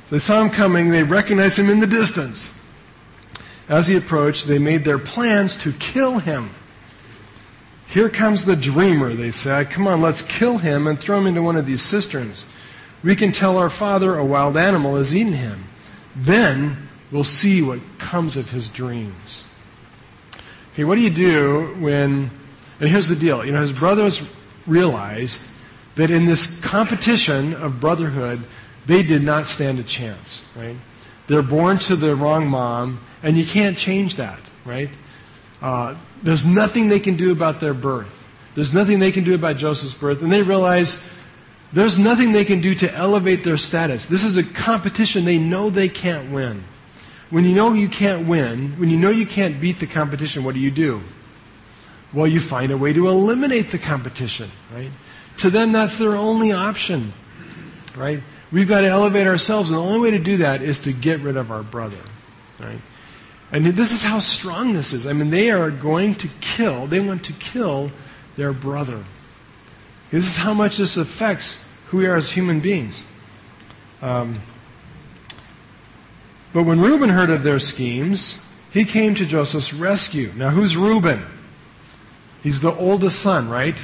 [0.09, 2.55] They saw him coming, they recognized him in the distance.
[3.67, 6.49] As he approached, they made their plans to kill him.
[7.87, 9.69] Here comes the dreamer, they said.
[9.69, 12.45] Come on, let's kill him and throw him into one of these cisterns.
[13.03, 15.63] We can tell our father a wild animal has eaten him.
[16.15, 19.45] Then we'll see what comes of his dreams.
[20.73, 22.31] Okay, what do you do when,
[22.79, 24.31] and here's the deal, you know, his brothers
[24.65, 25.45] realized
[25.95, 28.41] that in this competition of brotherhood,
[28.89, 30.75] they did not stand a chance, right?
[31.27, 34.89] They're born to the wrong mom, and you can't change that, right?
[35.61, 38.15] Uh, there's nothing they can do about their birth.
[38.55, 40.23] There's nothing they can do about Joseph's birth.
[40.23, 41.07] And they realize
[41.71, 44.07] there's nothing they can do to elevate their status.
[44.07, 46.63] This is a competition they know they can't win.
[47.29, 50.55] When you know you can't win, when you know you can't beat the competition, what
[50.55, 51.03] do you do?
[52.11, 54.89] Well, you find a way to eliminate the competition, right?
[55.37, 57.13] To them, that's their only option,
[57.95, 58.23] right?
[58.51, 61.19] We've got to elevate ourselves, and the only way to do that is to get
[61.19, 61.99] rid of our brother,
[62.59, 62.79] right?
[63.51, 65.05] And this is how strong this is.
[65.05, 67.91] I mean, they are going to kill, they want to kill
[68.35, 69.03] their brother.
[70.11, 73.05] This is how much this affects who we are as human beings.
[74.01, 74.39] Um,
[76.53, 80.31] but when Reuben heard of their schemes, he came to Joseph's rescue.
[80.35, 81.23] Now, who's Reuben?
[82.41, 83.83] He's the oldest son, right?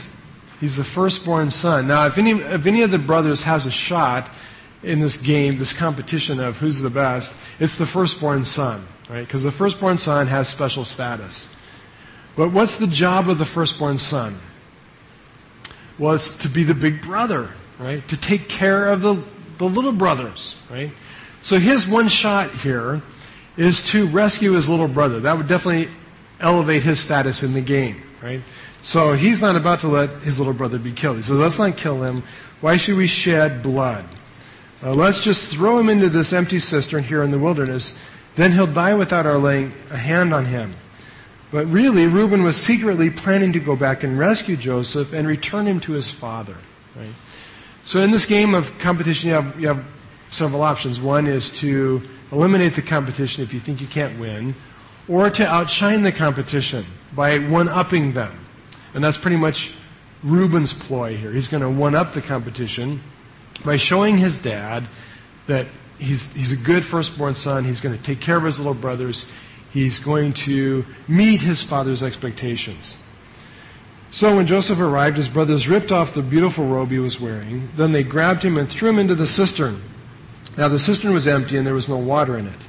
[0.60, 1.88] He's the firstborn son.
[1.88, 4.30] Now, if any, if any of the brothers has a shot
[4.86, 9.26] in this game, this competition of who's the best, it's the firstborn son, right?
[9.26, 11.54] Because the firstborn son has special status.
[12.36, 14.40] But what's the job of the firstborn son?
[15.98, 18.08] Well, it's to be the big brother, right?
[18.08, 19.22] To take care of the,
[19.58, 20.92] the little brothers, right?
[21.42, 23.02] So his one shot here
[23.58, 25.20] is to rescue his little brother.
[25.22, 25.90] That would definitely
[26.40, 28.42] elevate his status in the game, right?
[28.82, 31.16] So he's not about to let his little brother be killed.
[31.16, 32.24] He says, let's not kill him.
[32.62, 34.06] Why should we shed blood?
[34.86, 38.00] Uh, let's just throw him into this empty cistern here in the wilderness.
[38.36, 40.76] Then he'll die without our laying a hand on him.
[41.52, 45.80] But really, Reuben was secretly planning to go back and rescue Joseph and return him
[45.82, 46.56] to his father.
[46.96, 47.10] Right?
[47.84, 49.84] So in this game of competition, you have, you have
[50.30, 51.02] several options.
[51.02, 54.54] One is to eliminate the competition if you think you can't win,
[55.08, 58.34] or to outshine the competition by one upping them.
[58.94, 59.74] And that's pretty much
[60.22, 61.32] Reuben's ploy here.
[61.32, 63.02] He's going to one up the competition
[63.64, 64.86] by showing his dad
[65.48, 67.64] that he's, he's a good firstborn son.
[67.64, 69.32] He's going to take care of his little brothers.
[69.72, 72.98] He's going to meet his father's expectations.
[74.12, 77.70] So when Joseph arrived, his brothers ripped off the beautiful robe he was wearing.
[77.76, 79.82] Then they grabbed him and threw him into the cistern.
[80.58, 82.60] Now the cistern was empty and there was no water in it.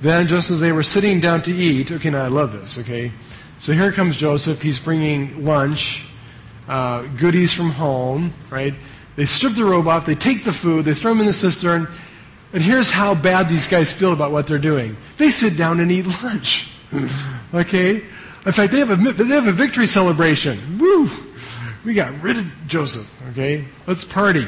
[0.00, 3.10] Then, just as they were sitting down to eat, okay, now I love this, okay?
[3.58, 4.62] So here comes Joseph.
[4.62, 6.06] He's bringing lunch,
[6.68, 8.74] uh, goodies from home, right?
[9.18, 11.88] They strip the robe off, they take the food, they throw them in the cistern,
[12.52, 14.96] and here's how bad these guys feel about what they're doing.
[15.16, 16.72] They sit down and eat lunch.
[17.52, 17.96] okay?
[17.96, 20.78] In fact, they have, a, they have a victory celebration.
[20.78, 21.10] Woo!
[21.84, 23.12] We got rid of Joseph.
[23.32, 23.64] Okay?
[23.88, 24.46] Let's party.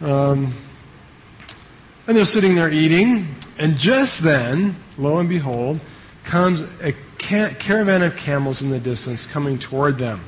[0.00, 0.54] Um,
[2.06, 3.26] and they're sitting there eating,
[3.58, 5.80] and just then, lo and behold,
[6.24, 10.24] comes a caravan of camels in the distance coming toward them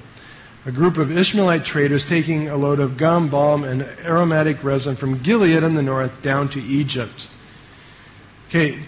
[0.66, 5.18] a group of Ishmaelite traders taking a load of gum, balm, and aromatic resin from
[5.18, 7.28] Gilead in the north down to Egypt.
[8.48, 8.78] Okay,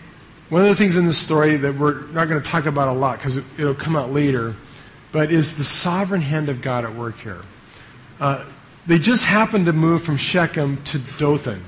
[0.51, 2.93] one of the things in this story that we're not going to talk about a
[2.93, 4.55] lot because it, will come out later,
[5.11, 7.41] but is the sovereign hand of God at work here.
[8.21, 8.47] Uh,
[8.87, 11.65] they just happened to move from Shechem to Dothan.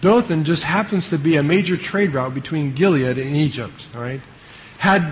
[0.00, 3.88] Dothan just happens to be a major trade route between Gilead and Egypt.
[3.94, 4.20] All right,
[4.78, 5.02] had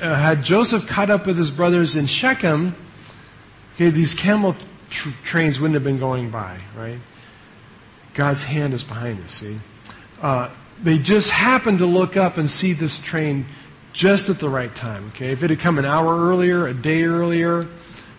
[0.00, 2.74] uh, had Joseph caught up with his brothers in Shechem,
[3.74, 4.56] okay, these camel
[4.90, 6.98] tr- trains wouldn't have been going by, right?
[8.14, 9.58] God's hand is behind us, see?
[10.20, 10.50] Uh,
[10.82, 13.46] they just happened to look up and see this train
[13.92, 15.32] just at the right time, okay?
[15.32, 17.68] If it had come an hour earlier, a day earlier,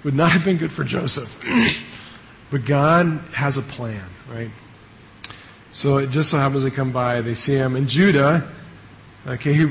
[0.03, 1.41] would not have been good for Joseph.
[2.51, 4.51] but God has a plan, right?
[5.71, 7.75] So it just so happens they come by, they see him.
[7.75, 8.47] And Judah,
[9.25, 9.67] okay, who,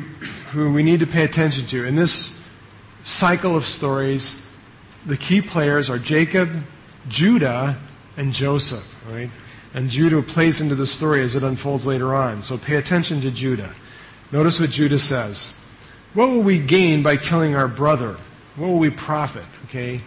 [0.53, 1.85] who we need to pay attention to.
[1.85, 2.42] In this
[3.05, 4.41] cycle of stories,
[5.06, 6.50] the key players are Jacob,
[7.08, 7.78] Judah,
[8.16, 9.30] and Joseph, right?
[9.74, 12.42] And Judah plays into the story as it unfolds later on.
[12.42, 13.74] So pay attention to Judah.
[14.30, 15.58] Notice what Judah says.
[16.14, 18.16] What will we gain by killing our brother?
[18.56, 19.44] What will we profit?
[19.64, 20.00] Okay?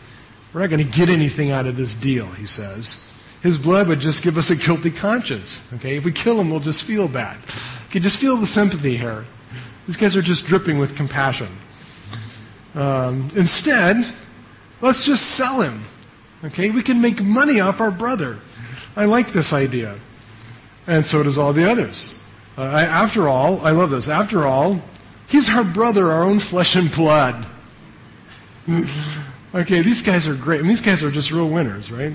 [0.53, 3.11] We're not going to get anything out of this deal, he says.
[3.41, 5.71] His blood would just give us a guilty conscience.
[5.73, 5.97] Okay?
[5.97, 7.37] If we kill him, we'll just feel bad.
[7.87, 9.25] Okay, just feel the sympathy here.
[9.87, 11.49] These guys are just dripping with compassion.
[12.73, 14.05] Um, instead,
[14.85, 15.83] let's just sell him.
[16.43, 16.69] Okay?
[16.69, 18.39] We can make money off our brother.
[18.95, 19.99] I like this idea.
[20.87, 22.23] And so does all the others.
[22.57, 24.07] Uh, I, after all, I love this.
[24.07, 24.81] After all,
[25.27, 27.45] he's our brother, our own flesh and blood.
[29.55, 30.59] Okay, these guys are great.
[30.59, 32.13] And these guys are just real winners, right?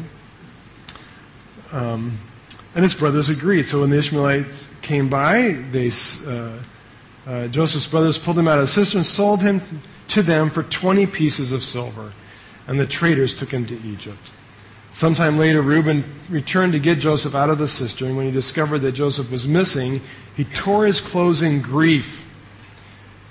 [1.72, 2.18] Um,
[2.74, 3.66] and his brothers agreed.
[3.66, 5.90] So when the Ishmaelites came by, they,
[6.26, 6.59] uh,
[7.26, 9.62] uh, Joseph's brothers pulled him out of the cistern, sold him
[10.09, 12.12] to them for 20 pieces of silver,
[12.70, 14.33] and the traders took him to Egypt.
[14.92, 18.14] Sometime later, Reuben returned to get Joseph out of the cistern.
[18.14, 20.00] When he discovered that Joseph was missing,
[20.37, 22.33] he tore his clothes in grief.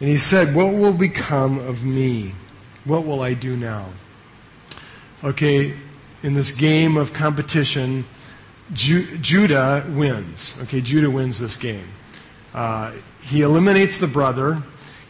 [0.02, 2.36] And he said, What will become of me?
[2.84, 3.86] What will I do now?
[5.23, 5.73] Okay,
[6.21, 8.06] in this game of competition,
[8.73, 10.60] Ju- Judah wins.
[10.63, 11.88] Okay, Judah wins this game.
[12.54, 12.91] Uh,
[13.23, 14.63] he eliminates the brother.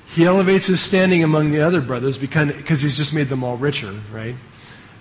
[0.10, 3.94] He elevates his standing among the other brothers because, he's just made them all richer,
[4.12, 4.36] right?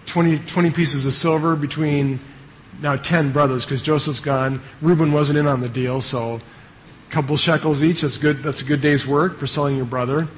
[0.07, 2.21] 20, 20 pieces of silver between
[2.81, 4.61] now 10 brothers because Joseph's gone.
[4.83, 8.03] Reuben wasn't in on the deal, so a couple shekels each.
[8.03, 8.43] That's good.
[8.43, 10.29] That's a good day's work for selling your brother.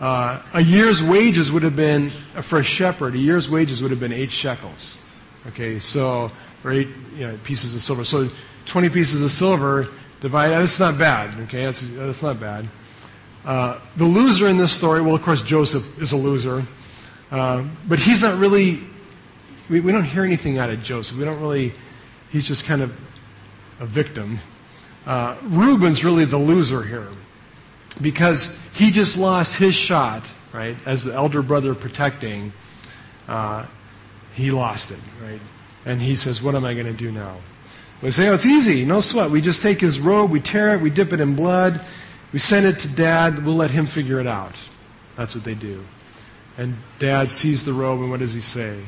[0.00, 4.00] Uh, a year's wages would have been, for a shepherd, a year's wages would have
[4.00, 5.02] been eight shekels.
[5.48, 6.30] Okay, so,
[6.64, 8.04] or eight you know, pieces of silver.
[8.04, 8.28] So
[8.66, 9.88] 20 pieces of silver
[10.20, 11.38] divided, that's not bad.
[11.42, 12.68] Okay, that's, that's not bad.
[13.44, 16.64] Uh, the loser in this story, well, of course, Joseph is a loser.
[17.30, 18.80] Uh, but he's not really,
[19.68, 21.18] we, we don't hear anything out of Joseph.
[21.18, 21.72] We don't really,
[22.30, 22.98] he's just kind of
[23.80, 24.40] a victim.
[25.06, 27.08] Uh, Reuben's really the loser here
[28.00, 30.76] because he just lost his shot, right?
[30.86, 32.52] As the elder brother protecting,
[33.26, 33.66] uh,
[34.34, 35.40] he lost it, right?
[35.84, 37.36] And he says, What am I going to do now?
[38.02, 38.84] We say, Oh, it's easy.
[38.84, 39.30] No sweat.
[39.30, 41.80] We just take his robe, we tear it, we dip it in blood,
[42.32, 44.54] we send it to dad, we'll let him figure it out.
[45.16, 45.84] That's what they do.
[46.56, 48.82] And dad sees the robe, and what does he say?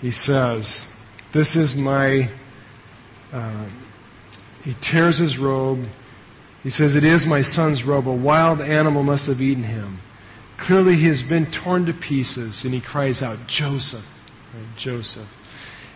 [0.00, 1.00] He says,
[1.32, 2.28] This is my.
[3.32, 3.66] Uh,
[4.64, 5.88] he tears his robe
[6.62, 8.08] he says, It is my son's robe.
[8.08, 9.98] A wild animal must have eaten him.
[10.56, 14.08] Clearly, he has been torn to pieces, and he cries out, Joseph,
[14.54, 14.76] right?
[14.76, 15.28] Joseph.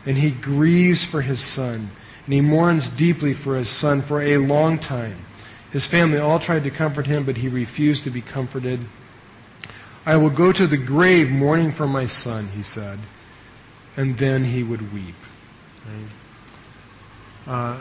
[0.04, 1.90] And he grieves for his son,
[2.24, 5.18] and he mourns deeply for his son for a long time.
[5.72, 8.80] His family all tried to comfort him, but he refused to be comforted.
[10.04, 13.00] I will go to the grave mourning for my son, he said.
[13.96, 15.16] And then he would weep.
[17.46, 17.78] Uh,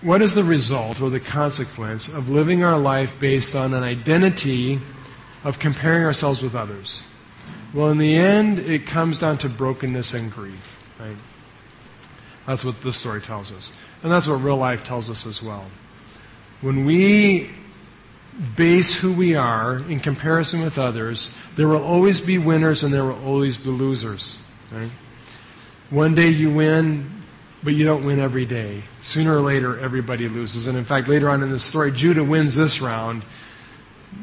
[0.00, 4.80] what is the result or the consequence of living our life based on an identity
[5.42, 7.04] of comparing ourselves with others?
[7.72, 10.78] Well, in the end, it comes down to brokenness and grief.
[11.00, 11.16] Right?
[12.46, 13.72] That's what this story tells us.
[14.04, 15.64] And that's what real life tells us as well.
[16.60, 17.50] When we
[18.54, 23.04] base who we are in comparison with others, there will always be winners and there
[23.04, 24.38] will always be losers.
[24.70, 24.90] Right?
[25.88, 27.22] One day you win,
[27.62, 28.82] but you don't win every day.
[29.00, 30.66] Sooner or later, everybody loses.
[30.66, 33.24] And in fact, later on in the story, Judah wins this round.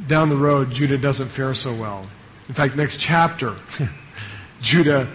[0.06, 2.08] Down the road, Judah doesn't fare so well.
[2.48, 3.56] In fact, next chapter,
[4.62, 5.08] Judah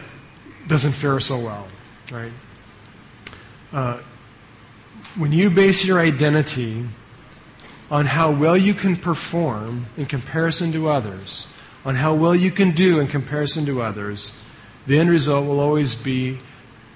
[0.66, 1.68] doesn't fare so well.
[2.10, 2.32] Right?
[3.72, 4.00] Uh,
[5.16, 6.86] when you base your identity
[7.90, 11.46] on how well you can perform in comparison to others,
[11.84, 14.32] on how well you can do in comparison to others,
[14.86, 16.38] the end result will always be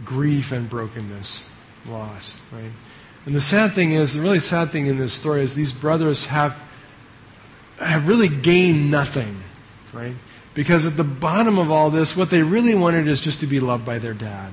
[0.04, 1.50] grief and brokenness,
[1.86, 2.70] loss, right?
[3.26, 6.26] And the sad thing is, the really sad thing in this story is these brothers
[6.26, 6.70] have,
[7.78, 9.42] have really gained nothing,
[9.92, 10.14] right?
[10.54, 13.60] Because at the bottom of all this, what they really wanted is just to be
[13.60, 14.52] loved by their dad.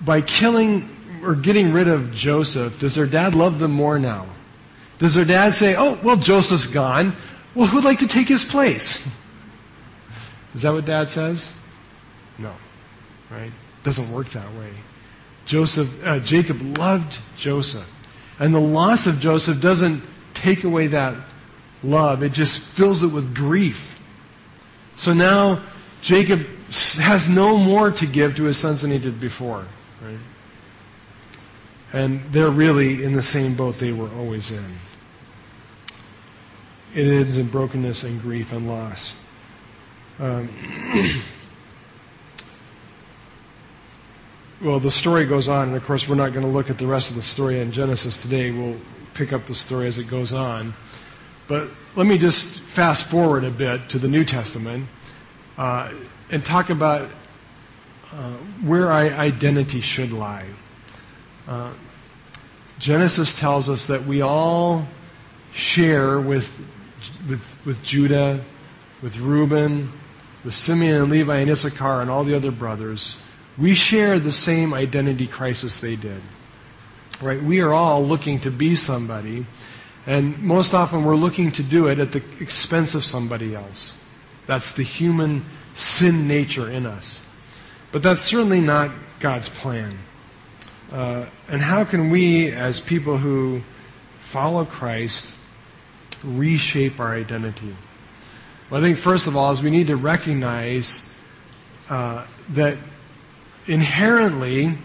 [0.00, 0.88] By killing
[1.22, 4.26] or getting rid of Joseph, does their dad love them more now?
[4.98, 7.14] Does their dad say, oh, well, Joseph's gone.
[7.54, 9.06] Well, who'd like to take his place?
[10.54, 11.58] Is that what dad says?
[12.36, 12.52] No.
[13.30, 13.52] Right?
[13.82, 14.70] Doesn't work that way.
[15.46, 17.90] Joseph, uh, Jacob loved Joseph.
[18.38, 20.02] And the loss of Joseph doesn't
[20.34, 21.16] take away that
[21.82, 22.22] love.
[22.22, 24.00] It just fills it with grief.
[24.96, 25.62] So now
[26.02, 26.40] Jacob
[27.00, 29.64] has no more to give to his sons than he did before.
[30.02, 30.18] Right?
[31.92, 34.78] And they're really in the same boat they were always in.
[36.94, 39.18] It ends in brokenness and grief and loss.
[40.18, 40.48] Um,
[44.62, 46.86] well, the story goes on, and of course, we're not going to look at the
[46.86, 48.50] rest of the story in Genesis today.
[48.50, 48.80] We'll
[49.14, 50.74] pick up the story as it goes on.
[51.46, 54.86] But let me just fast forward a bit to the New Testament
[55.56, 55.92] uh,
[56.30, 57.10] and talk about
[58.12, 58.32] uh,
[58.62, 60.46] where our identity should lie.
[61.48, 61.72] Uh,
[62.78, 64.86] Genesis tells us that we all
[65.52, 66.62] share with,
[67.26, 68.44] with, with Judah,
[69.00, 69.90] with Reuben,
[70.44, 73.22] with Simeon and Levi and Issachar and all the other brothers.
[73.56, 76.20] We share the same identity crisis they did.
[77.20, 77.42] Right?
[77.42, 79.46] We are all looking to be somebody,
[80.06, 84.04] and most often we're looking to do it at the expense of somebody else.
[84.46, 85.44] That's the human
[85.74, 87.28] sin nature in us.
[87.90, 89.98] But that's certainly not God's plan.
[90.90, 93.62] Uh, and how can we, as people who
[94.18, 95.36] follow Christ,
[96.24, 97.74] reshape our identity?
[98.70, 101.14] Well, I think first of all is we need to recognize
[101.88, 102.78] uh, that
[103.66, 104.78] inherently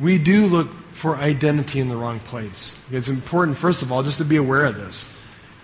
[0.00, 2.78] we do look for identity in the wrong place.
[2.90, 5.12] It's important, first of all, just to be aware of this,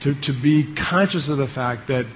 [0.00, 2.06] to, to be conscious of the fact that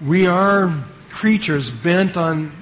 [0.00, 2.52] we are creatures bent on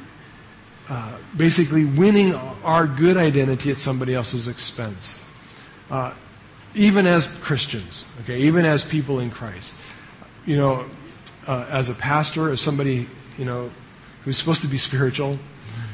[0.89, 5.21] uh, basically winning our good identity at somebody else's expense.
[5.91, 6.15] Uh,
[6.75, 9.75] even as Christians, okay, even as people in Christ.
[10.45, 10.87] You know,
[11.47, 13.09] uh, as a pastor, as somebody,
[13.39, 13.71] you know,
[14.25, 15.39] who's supposed to be spiritual,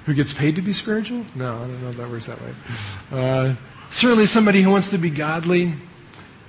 [0.05, 1.25] who gets paid to be spiritual?
[1.35, 2.55] No, I don't know if that works that way.
[3.11, 3.55] Uh,
[3.91, 5.75] certainly somebody who wants to be godly.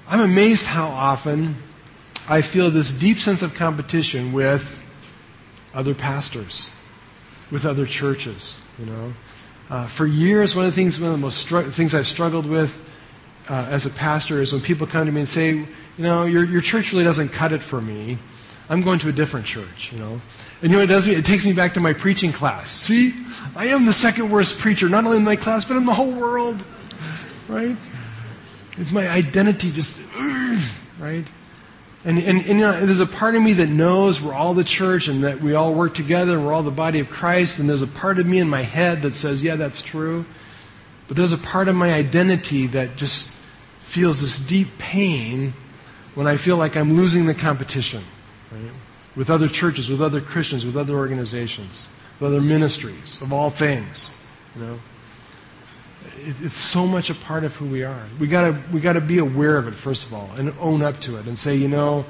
[0.08, 1.56] I'm amazed how often
[2.28, 4.84] I feel this deep sense of competition with
[5.74, 6.72] other pastors
[7.54, 8.60] with other churches.
[8.80, 9.14] You know,
[9.70, 12.84] uh, for years, one of the things, one of the most things I've struggled with
[13.48, 15.68] uh, as a pastor is when people come to me and say, you
[16.00, 18.18] know, your your church really doesn't cut it for me.
[18.70, 19.92] I'm going to a different church.
[19.94, 20.22] You know,
[20.62, 21.14] and you know what it does me?
[21.14, 22.72] It takes me back to my preaching class.
[22.72, 23.14] See,
[23.56, 26.12] I am the second worst preacher, not only in my class but in the whole
[26.12, 26.66] world.
[27.48, 27.78] Right?
[28.78, 30.10] It's my identity just,
[31.00, 31.26] right?
[32.06, 34.64] And, and, and you know, there's a part of me that knows we're all the
[34.64, 37.60] church and that we all work together and we're all the body of Christ.
[37.60, 40.26] And there's a part of me in my head that says, yeah, that's true.
[41.08, 43.38] But there's a part of my identity that just
[43.80, 45.54] feels this deep pain
[46.16, 48.04] when I feel like I'm losing the competition
[48.52, 48.72] right?
[49.16, 51.88] with other churches, with other Christians, with other organizations,
[52.20, 54.12] with other ministries, of all things.
[54.56, 54.80] You know?
[56.28, 58.04] It, it's so much a part of who we are.
[58.20, 61.18] We gotta we gotta be aware of it first of all and own up to
[61.18, 62.06] it and say, you know,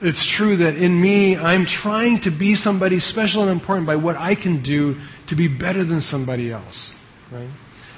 [0.00, 4.16] it's true that in me I'm trying to be somebody special and important by what
[4.16, 6.94] I can do to be better than somebody else.
[7.30, 7.48] Right?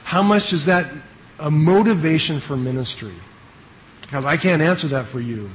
[0.04, 0.90] How much is that
[1.38, 3.14] a motivation for ministry?
[4.02, 5.50] Because I can't answer that for you.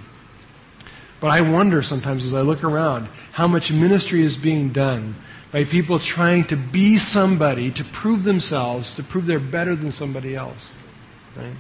[1.20, 5.16] But I wonder sometimes as I look around how much ministry is being done
[5.56, 10.36] by people trying to be somebody, to prove themselves, to prove they're better than somebody
[10.36, 10.74] else.
[11.34, 11.56] Right?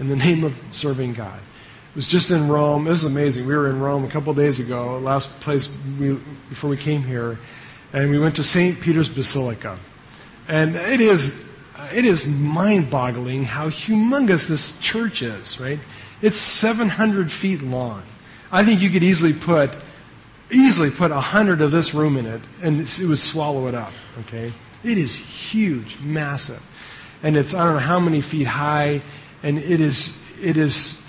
[0.00, 1.38] In the name of serving God.
[1.38, 2.84] It was just in Rome.
[2.84, 3.46] This is amazing.
[3.46, 6.14] We were in Rome a couple days ago, last place we,
[6.48, 7.38] before we came here,
[7.92, 8.80] and we went to St.
[8.80, 9.78] Peter's Basilica.
[10.48, 11.50] And it is,
[11.94, 15.80] it is mind-boggling how humongous this church is, right?
[16.22, 18.04] It's 700 feet long.
[18.50, 19.70] I think you could easily put
[20.52, 23.92] easily put a hundred of this room in it and it would swallow it up.
[24.20, 24.52] Okay?
[24.84, 26.62] It is huge, massive.
[27.22, 29.00] And it's, I don't know how many feet high,
[29.42, 31.00] and it is, it is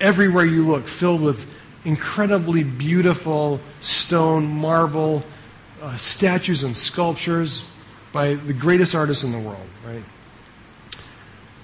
[0.00, 1.50] everywhere you look filled with
[1.84, 5.24] incredibly beautiful stone, marble,
[5.80, 7.68] uh, statues and sculptures
[8.12, 10.04] by the greatest artists in the world, right?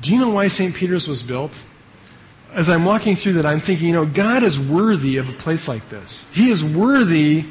[0.00, 0.74] Do you know why St.
[0.74, 1.58] Peter's was built?
[2.52, 5.68] As I'm walking through that, I'm thinking, you know, God is worthy of a place
[5.68, 6.26] like this.
[6.32, 7.44] He is worthy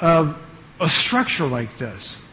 [0.00, 0.38] of
[0.80, 2.26] a structure like this.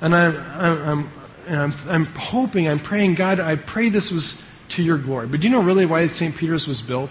[0.00, 1.10] And I'm, I'm,
[1.48, 5.26] I'm, I'm, hoping, I'm praying, God, I pray this was to your glory.
[5.26, 6.34] But do you know really why St.
[6.36, 7.10] Peter's was built?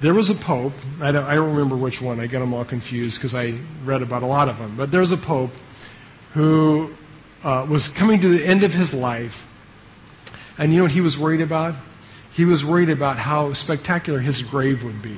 [0.00, 2.64] There was a pope, I don't, I don't remember which one, I get them all
[2.64, 5.50] confused because I read about a lot of them, but there was a pope
[6.32, 6.94] who
[7.44, 9.46] uh, was coming to the end of his life.
[10.58, 11.74] And you know what he was worried about?
[12.32, 15.16] He was worried about how spectacular his grave would be.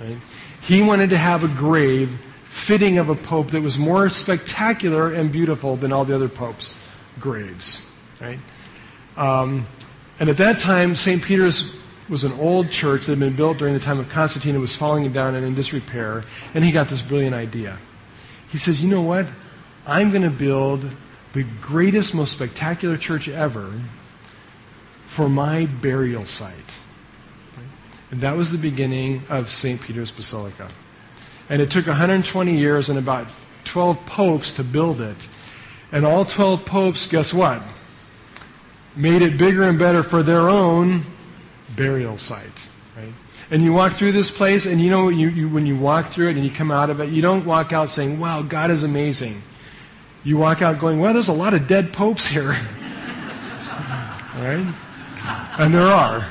[0.00, 0.18] Right?
[0.62, 5.30] He wanted to have a grave fitting of a pope that was more spectacular and
[5.30, 6.76] beautiful than all the other popes'
[7.20, 7.90] graves.
[8.20, 8.38] Right?
[9.16, 9.66] Um,
[10.18, 11.22] and at that time, St.
[11.22, 14.54] Peter's was an old church that had been built during the time of Constantine.
[14.54, 16.22] It was falling down and in disrepair.
[16.54, 17.78] And he got this brilliant idea.
[18.48, 19.26] He says, You know what?
[19.86, 20.88] I'm going to build
[21.32, 23.72] the greatest, most spectacular church ever
[25.06, 26.78] for my burial site.
[28.10, 29.80] And that was the beginning of St.
[29.80, 30.68] Peter's Basilica.
[31.48, 33.28] And it took 120 years and about
[33.64, 35.28] 12 popes to build it.
[35.92, 37.62] And all 12 popes, guess what?
[38.94, 41.02] Made it bigger and better for their own
[41.74, 42.68] burial site.
[42.96, 43.12] Right?
[43.50, 46.28] And you walk through this place, and you know, you, you, when you walk through
[46.28, 48.82] it and you come out of it, you don't walk out saying, wow, God is
[48.82, 49.42] amazing.
[50.24, 52.48] You walk out going, well, there's a lot of dead popes here.
[54.36, 54.66] right?
[55.58, 56.26] And there are.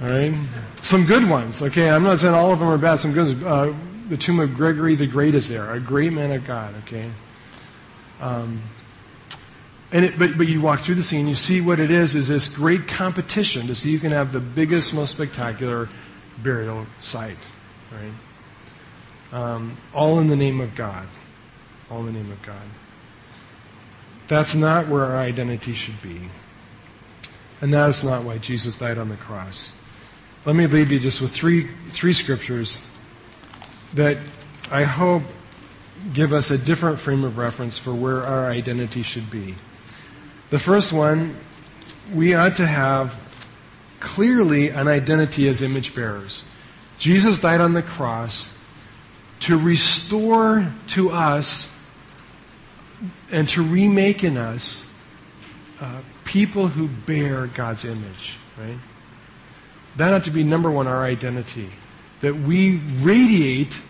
[0.00, 0.34] All right?
[0.76, 1.62] Some good ones.
[1.62, 2.96] Okay, I'm not saying all of them are bad.
[2.96, 3.44] Some good ones.
[3.44, 3.74] Uh,
[4.08, 5.70] the tomb of Gregory the Great is there.
[5.72, 6.74] A great man of God.
[6.86, 7.10] Okay.
[8.20, 8.62] Um,
[9.92, 12.28] and it, but, but you walk through the scene, you see what it is, is
[12.28, 15.88] this great competition to see who can have the biggest, most spectacular
[16.42, 17.38] burial site.
[17.92, 19.40] Right?
[19.40, 21.06] Um, all in the name of God.
[21.90, 22.66] All in the name of God.
[24.26, 26.28] That's not where our identity should be.
[27.60, 29.72] And that is not why Jesus died on the cross.
[30.44, 32.88] Let me leave you just with three, three scriptures
[33.94, 34.18] that
[34.70, 35.22] I hope
[36.12, 39.56] give us a different frame of reference for where our identity should be.
[40.50, 41.36] The first one,
[42.14, 43.18] we ought to have
[44.00, 46.44] clearly an identity as image bearers.
[46.98, 48.56] Jesus died on the cross
[49.40, 51.74] to restore to us
[53.30, 54.92] and to remake in us
[55.80, 58.78] uh, people who bear God's image, right?
[59.96, 61.70] That ought to be number one, our identity.
[62.20, 63.80] That we radiate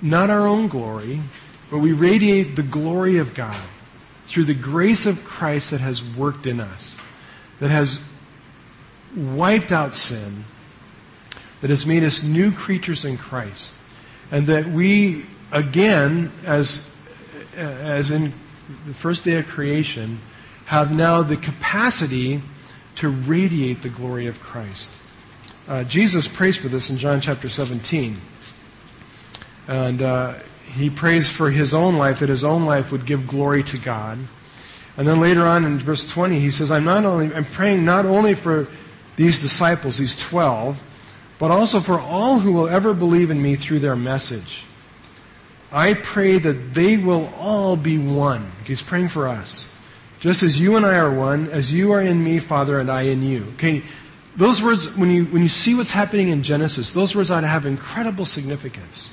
[0.00, 1.20] not our own glory,
[1.72, 3.60] but we radiate the glory of God
[4.26, 6.96] through the grace of Christ that has worked in us,
[7.58, 8.00] that has
[9.16, 10.44] wiped out sin,
[11.60, 13.74] that has made us new creatures in Christ,
[14.30, 16.96] and that we, again, as,
[17.56, 18.32] as in
[18.86, 20.20] the first day of creation,
[20.66, 22.42] have now the capacity
[22.96, 24.90] to radiate the glory of Christ.
[25.66, 28.16] Uh, Jesus prays for this in John chapter 17.
[29.66, 33.62] And uh, he prays for his own life, that his own life would give glory
[33.64, 34.18] to God.
[34.96, 38.06] And then later on in verse 20, he says, I'm not only I'm praying not
[38.06, 38.68] only for
[39.16, 40.82] these disciples, these twelve,
[41.38, 44.64] but also for all who will ever believe in me through their message.
[45.72, 48.52] I pray that they will all be one.
[48.64, 49.73] He's praying for us.
[50.24, 53.02] Just as you and I are one, as you are in me, Father, and I
[53.02, 53.44] in you.
[53.56, 53.82] Okay,
[54.36, 57.46] those words, when you, when you see what's happening in Genesis, those words ought to
[57.46, 59.12] have incredible significance.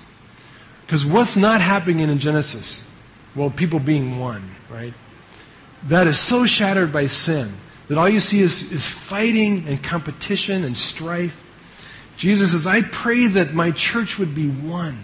[0.85, 2.89] Because what's not happening in Genesis?
[3.35, 4.93] Well, people being one, right?
[5.89, 7.51] That is so shattered by sin
[7.89, 11.45] that all you see is, is fighting and competition and strife.
[12.15, 15.03] Jesus says, I pray that my church would be one,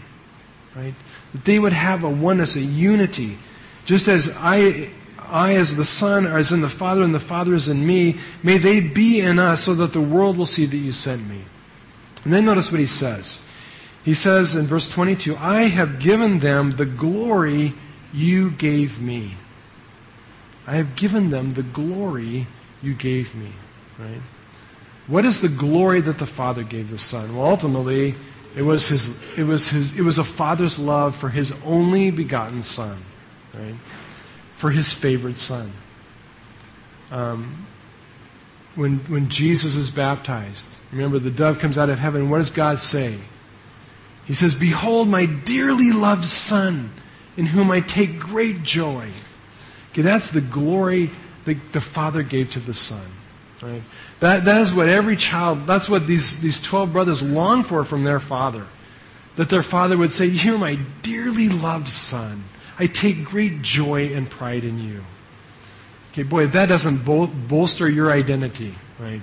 [0.73, 0.93] right?
[1.33, 3.37] That they would have a oneness, a unity.
[3.83, 4.93] Just as I,
[5.29, 8.17] I as the Son are as in the Father and the Father is in me,
[8.43, 11.41] may they be in us so that the world will see that you sent me.
[12.23, 13.45] And then notice what he says.
[14.03, 17.73] He says in verse 22, I have given them the glory
[18.13, 19.35] you gave me.
[20.65, 22.47] I have given them the glory
[22.81, 23.51] you gave me.
[23.99, 24.21] Right?
[25.07, 27.35] What is the glory that the Father gave the Son?
[27.35, 28.15] Well, ultimately,
[28.57, 29.37] it was his.
[29.37, 29.97] It was his.
[29.97, 32.97] It was a father's love for his only begotten Son,
[33.53, 33.75] right?
[34.57, 35.71] For his favorite Son.
[37.11, 37.65] Um,
[38.75, 42.29] when when Jesus is baptized, remember the dove comes out of heaven.
[42.29, 43.17] What does God say?
[44.25, 46.91] He says, Behold, my dearly loved Son,
[47.37, 49.07] in whom I take great joy.
[49.91, 51.11] Okay, that's the glory
[51.45, 53.05] that the Father gave to the Son.
[53.61, 53.81] Right?
[54.19, 58.03] That, that is what every child, that's what these, these 12 brothers long for from
[58.03, 58.67] their father.
[59.35, 62.43] That their father would say, You're my dearly loved son.
[62.79, 65.03] I take great joy and pride in you.
[66.11, 69.21] Okay, boy, that doesn't bol- bolster your identity, right?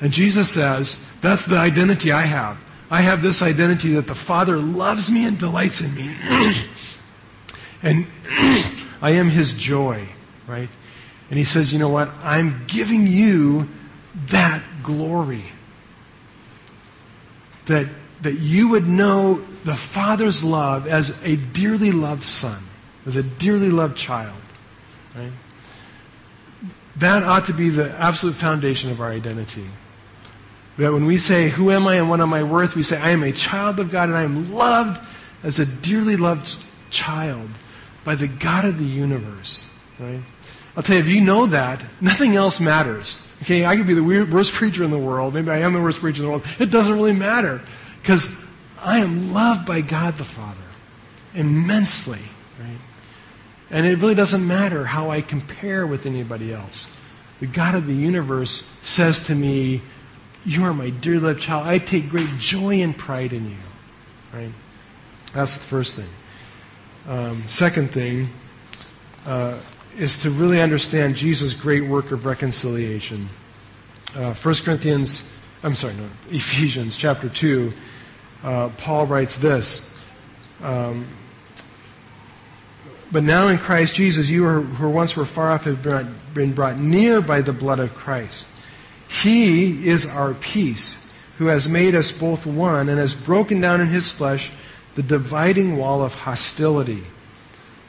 [0.00, 2.58] And Jesus says, That's the identity I have.
[2.90, 6.14] I have this identity that the Father loves me and delights in me.
[7.82, 8.06] and
[9.02, 10.06] I am His joy,
[10.46, 10.68] right?
[11.30, 12.08] And He says, you know what?
[12.22, 13.68] I'm giving you
[14.28, 15.44] that glory.
[17.66, 17.88] That,
[18.24, 22.62] that you would know the Father's love as a dearly loved son,
[23.06, 24.40] as a dearly loved child,
[25.14, 25.32] right?
[26.96, 29.66] That ought to be the absolute foundation of our identity.
[30.78, 32.74] That when we say, Who am I and what am I worth?
[32.74, 35.06] we say, I am a child of God and I am loved
[35.42, 36.56] as a dearly loved
[36.90, 37.50] child
[38.04, 39.66] by the God of the universe.
[39.98, 40.20] Right?
[40.76, 43.20] I'll tell you, if you know that, nothing else matters.
[43.42, 45.34] Okay, I could be the worst preacher in the world.
[45.34, 46.46] Maybe I am the worst preacher in the world.
[46.58, 47.60] It doesn't really matter
[48.04, 48.44] because
[48.82, 50.60] I am loved by God the Father
[51.34, 52.20] immensely.
[52.60, 52.76] Right?
[53.70, 56.94] And it really doesn't matter how I compare with anybody else.
[57.40, 59.80] The God of the universe says to me,
[60.44, 61.66] You are my dear loved child.
[61.66, 63.56] I take great joy and pride in you.
[64.34, 64.52] Right?
[65.32, 66.10] That's the first thing.
[67.08, 68.28] Um, second thing
[69.24, 69.58] uh,
[69.96, 73.30] is to really understand Jesus' great work of reconciliation.
[74.14, 75.32] Uh, 1 Corinthians,
[75.62, 77.72] I'm sorry, no, Ephesians chapter 2,
[78.44, 79.90] uh, Paul writes this.
[80.62, 81.06] Um,
[83.10, 85.82] but now in Christ Jesus, you who once were far off have
[86.34, 88.46] been brought near by the blood of Christ.
[89.08, 91.06] He is our peace,
[91.38, 94.50] who has made us both one and has broken down in his flesh
[94.94, 97.02] the dividing wall of hostility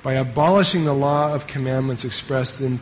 [0.03, 2.79] by abolishing the law of commandments expressed in,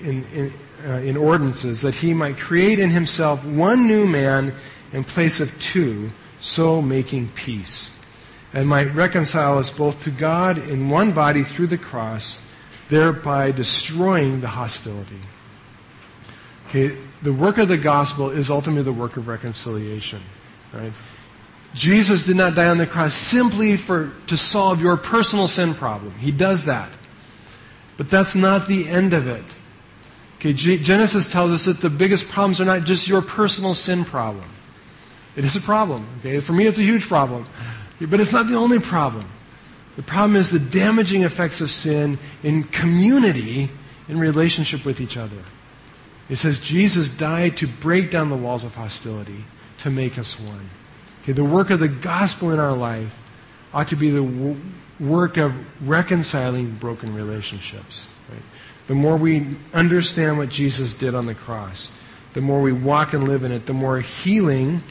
[0.00, 0.52] in, in,
[0.86, 4.54] uh, in ordinances, that he might create in himself one new man
[4.92, 6.10] in place of two,
[6.40, 8.00] so making peace,
[8.52, 12.44] and might reconcile us both to God in one body through the cross,
[12.88, 15.20] thereby destroying the hostility.
[16.66, 20.22] Okay, the work of the gospel is ultimately the work of reconciliation.
[20.72, 20.92] Right?
[21.74, 26.14] Jesus did not die on the cross simply for, to solve your personal sin problem.
[26.18, 26.90] He does that.
[27.96, 29.44] But that's not the end of it.
[30.38, 34.48] Okay, Genesis tells us that the biggest problems are not just your personal sin problem.
[35.36, 36.06] It is a problem.
[36.20, 37.46] Okay, for me, it's a huge problem.
[38.00, 39.26] But it's not the only problem.
[39.96, 43.70] The problem is the damaging effects of sin in community
[44.08, 45.36] in relationship with each other.
[46.28, 49.44] It says Jesus died to break down the walls of hostility,
[49.78, 50.70] to make us one.
[51.22, 53.16] Okay, the work of the gospel in our life
[53.74, 54.56] ought to be the w-
[54.98, 55.52] work of
[55.86, 58.08] reconciling broken relationships.
[58.28, 58.42] Right?
[58.86, 61.94] The more we understand what Jesus did on the cross,
[62.32, 64.82] the more we walk and live in it, the more healing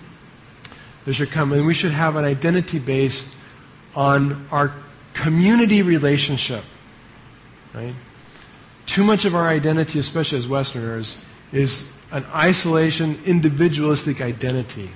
[1.10, 1.54] there should come.
[1.54, 3.36] And we should have an identity based
[3.96, 4.72] on our
[5.16, 6.64] community relationship.
[7.74, 7.96] Right?
[8.86, 11.20] Too much of our identity, especially as Westerners,
[11.52, 14.92] is an isolation, individualistic identity.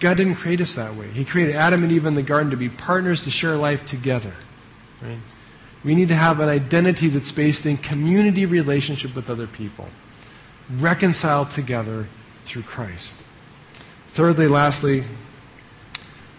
[0.00, 1.08] God didn't create us that way.
[1.08, 4.34] He created Adam and Eve in the garden to be partners to share life together.
[5.00, 5.16] Right?
[5.82, 9.88] We need to have an identity that's based in community relationship with other people,
[10.70, 12.06] reconciled together
[12.44, 13.14] through Christ.
[14.10, 15.04] Thirdly, lastly,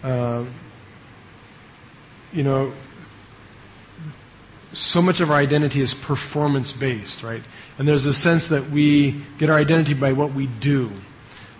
[0.04, 0.44] uh,
[2.32, 2.72] you know,
[4.74, 7.42] so much of our identity is performance based, right?
[7.78, 10.90] And there's a sense that we get our identity by what we do.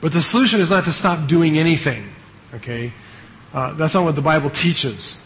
[0.03, 2.09] But the solution is not to stop doing anything.
[2.55, 2.93] Okay?
[3.55, 5.25] Uh, that's not what the Bible teaches.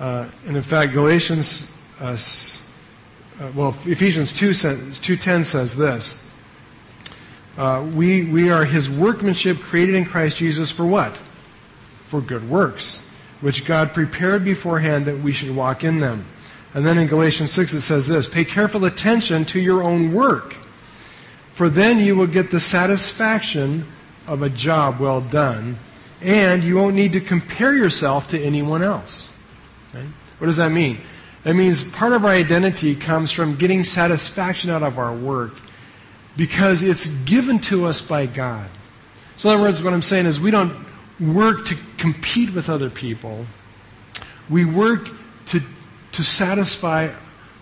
[0.00, 2.16] Uh, and in fact, Galatians, uh,
[3.40, 6.30] uh well, Ephesians 2 says, 2.10 says this.
[7.56, 11.16] Uh, we, we are his workmanship created in Christ Jesus for what?
[12.02, 13.08] For good works,
[13.40, 16.26] which God prepared beforehand that we should walk in them.
[16.74, 20.54] And then in Galatians 6 it says this Pay careful attention to your own work,
[21.54, 23.86] for then you will get the satisfaction
[24.26, 25.78] of a job well done,
[26.20, 29.32] and you won't need to compare yourself to anyone else.
[29.94, 30.08] Right?
[30.36, 30.98] What does that mean?
[31.44, 35.54] That means part of our identity comes from getting satisfaction out of our work
[36.36, 38.68] because it's given to us by God.
[39.36, 40.86] So, in other words, what I'm saying is we don't
[41.20, 43.46] work to compete with other people.
[44.48, 45.08] We work
[45.46, 45.60] to,
[46.12, 47.10] to satisfy,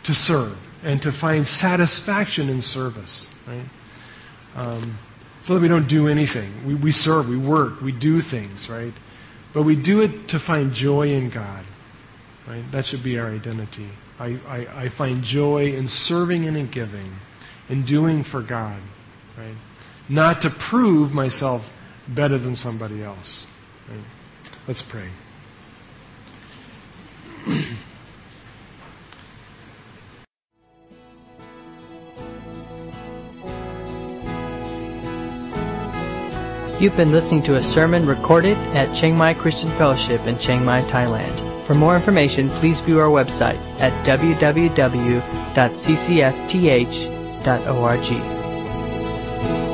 [0.04, 3.32] to serve, and to find satisfaction in service.
[3.46, 3.64] Right?
[4.56, 4.98] Um,
[5.40, 6.50] so that we don't do anything.
[6.66, 8.94] We, we serve, we work, we do things, right?
[9.52, 11.64] But we do it to find joy in God.
[12.46, 12.62] Right?
[12.72, 13.88] That should be our identity.
[14.18, 17.12] I, I, I find joy in serving and in giving,
[17.68, 18.80] in doing for God.
[19.36, 19.54] Right?
[20.08, 21.72] Not to prove myself
[22.08, 23.46] better than somebody else.
[23.88, 24.00] Right?
[24.66, 25.08] Let's pray.
[36.80, 40.82] You've been listening to a sermon recorded at Chiang Mai Christian Fellowship in Chiang Mai,
[40.82, 41.66] Thailand.
[41.66, 43.92] For more information, please view our website at
[47.44, 49.73] www.ccfth.org.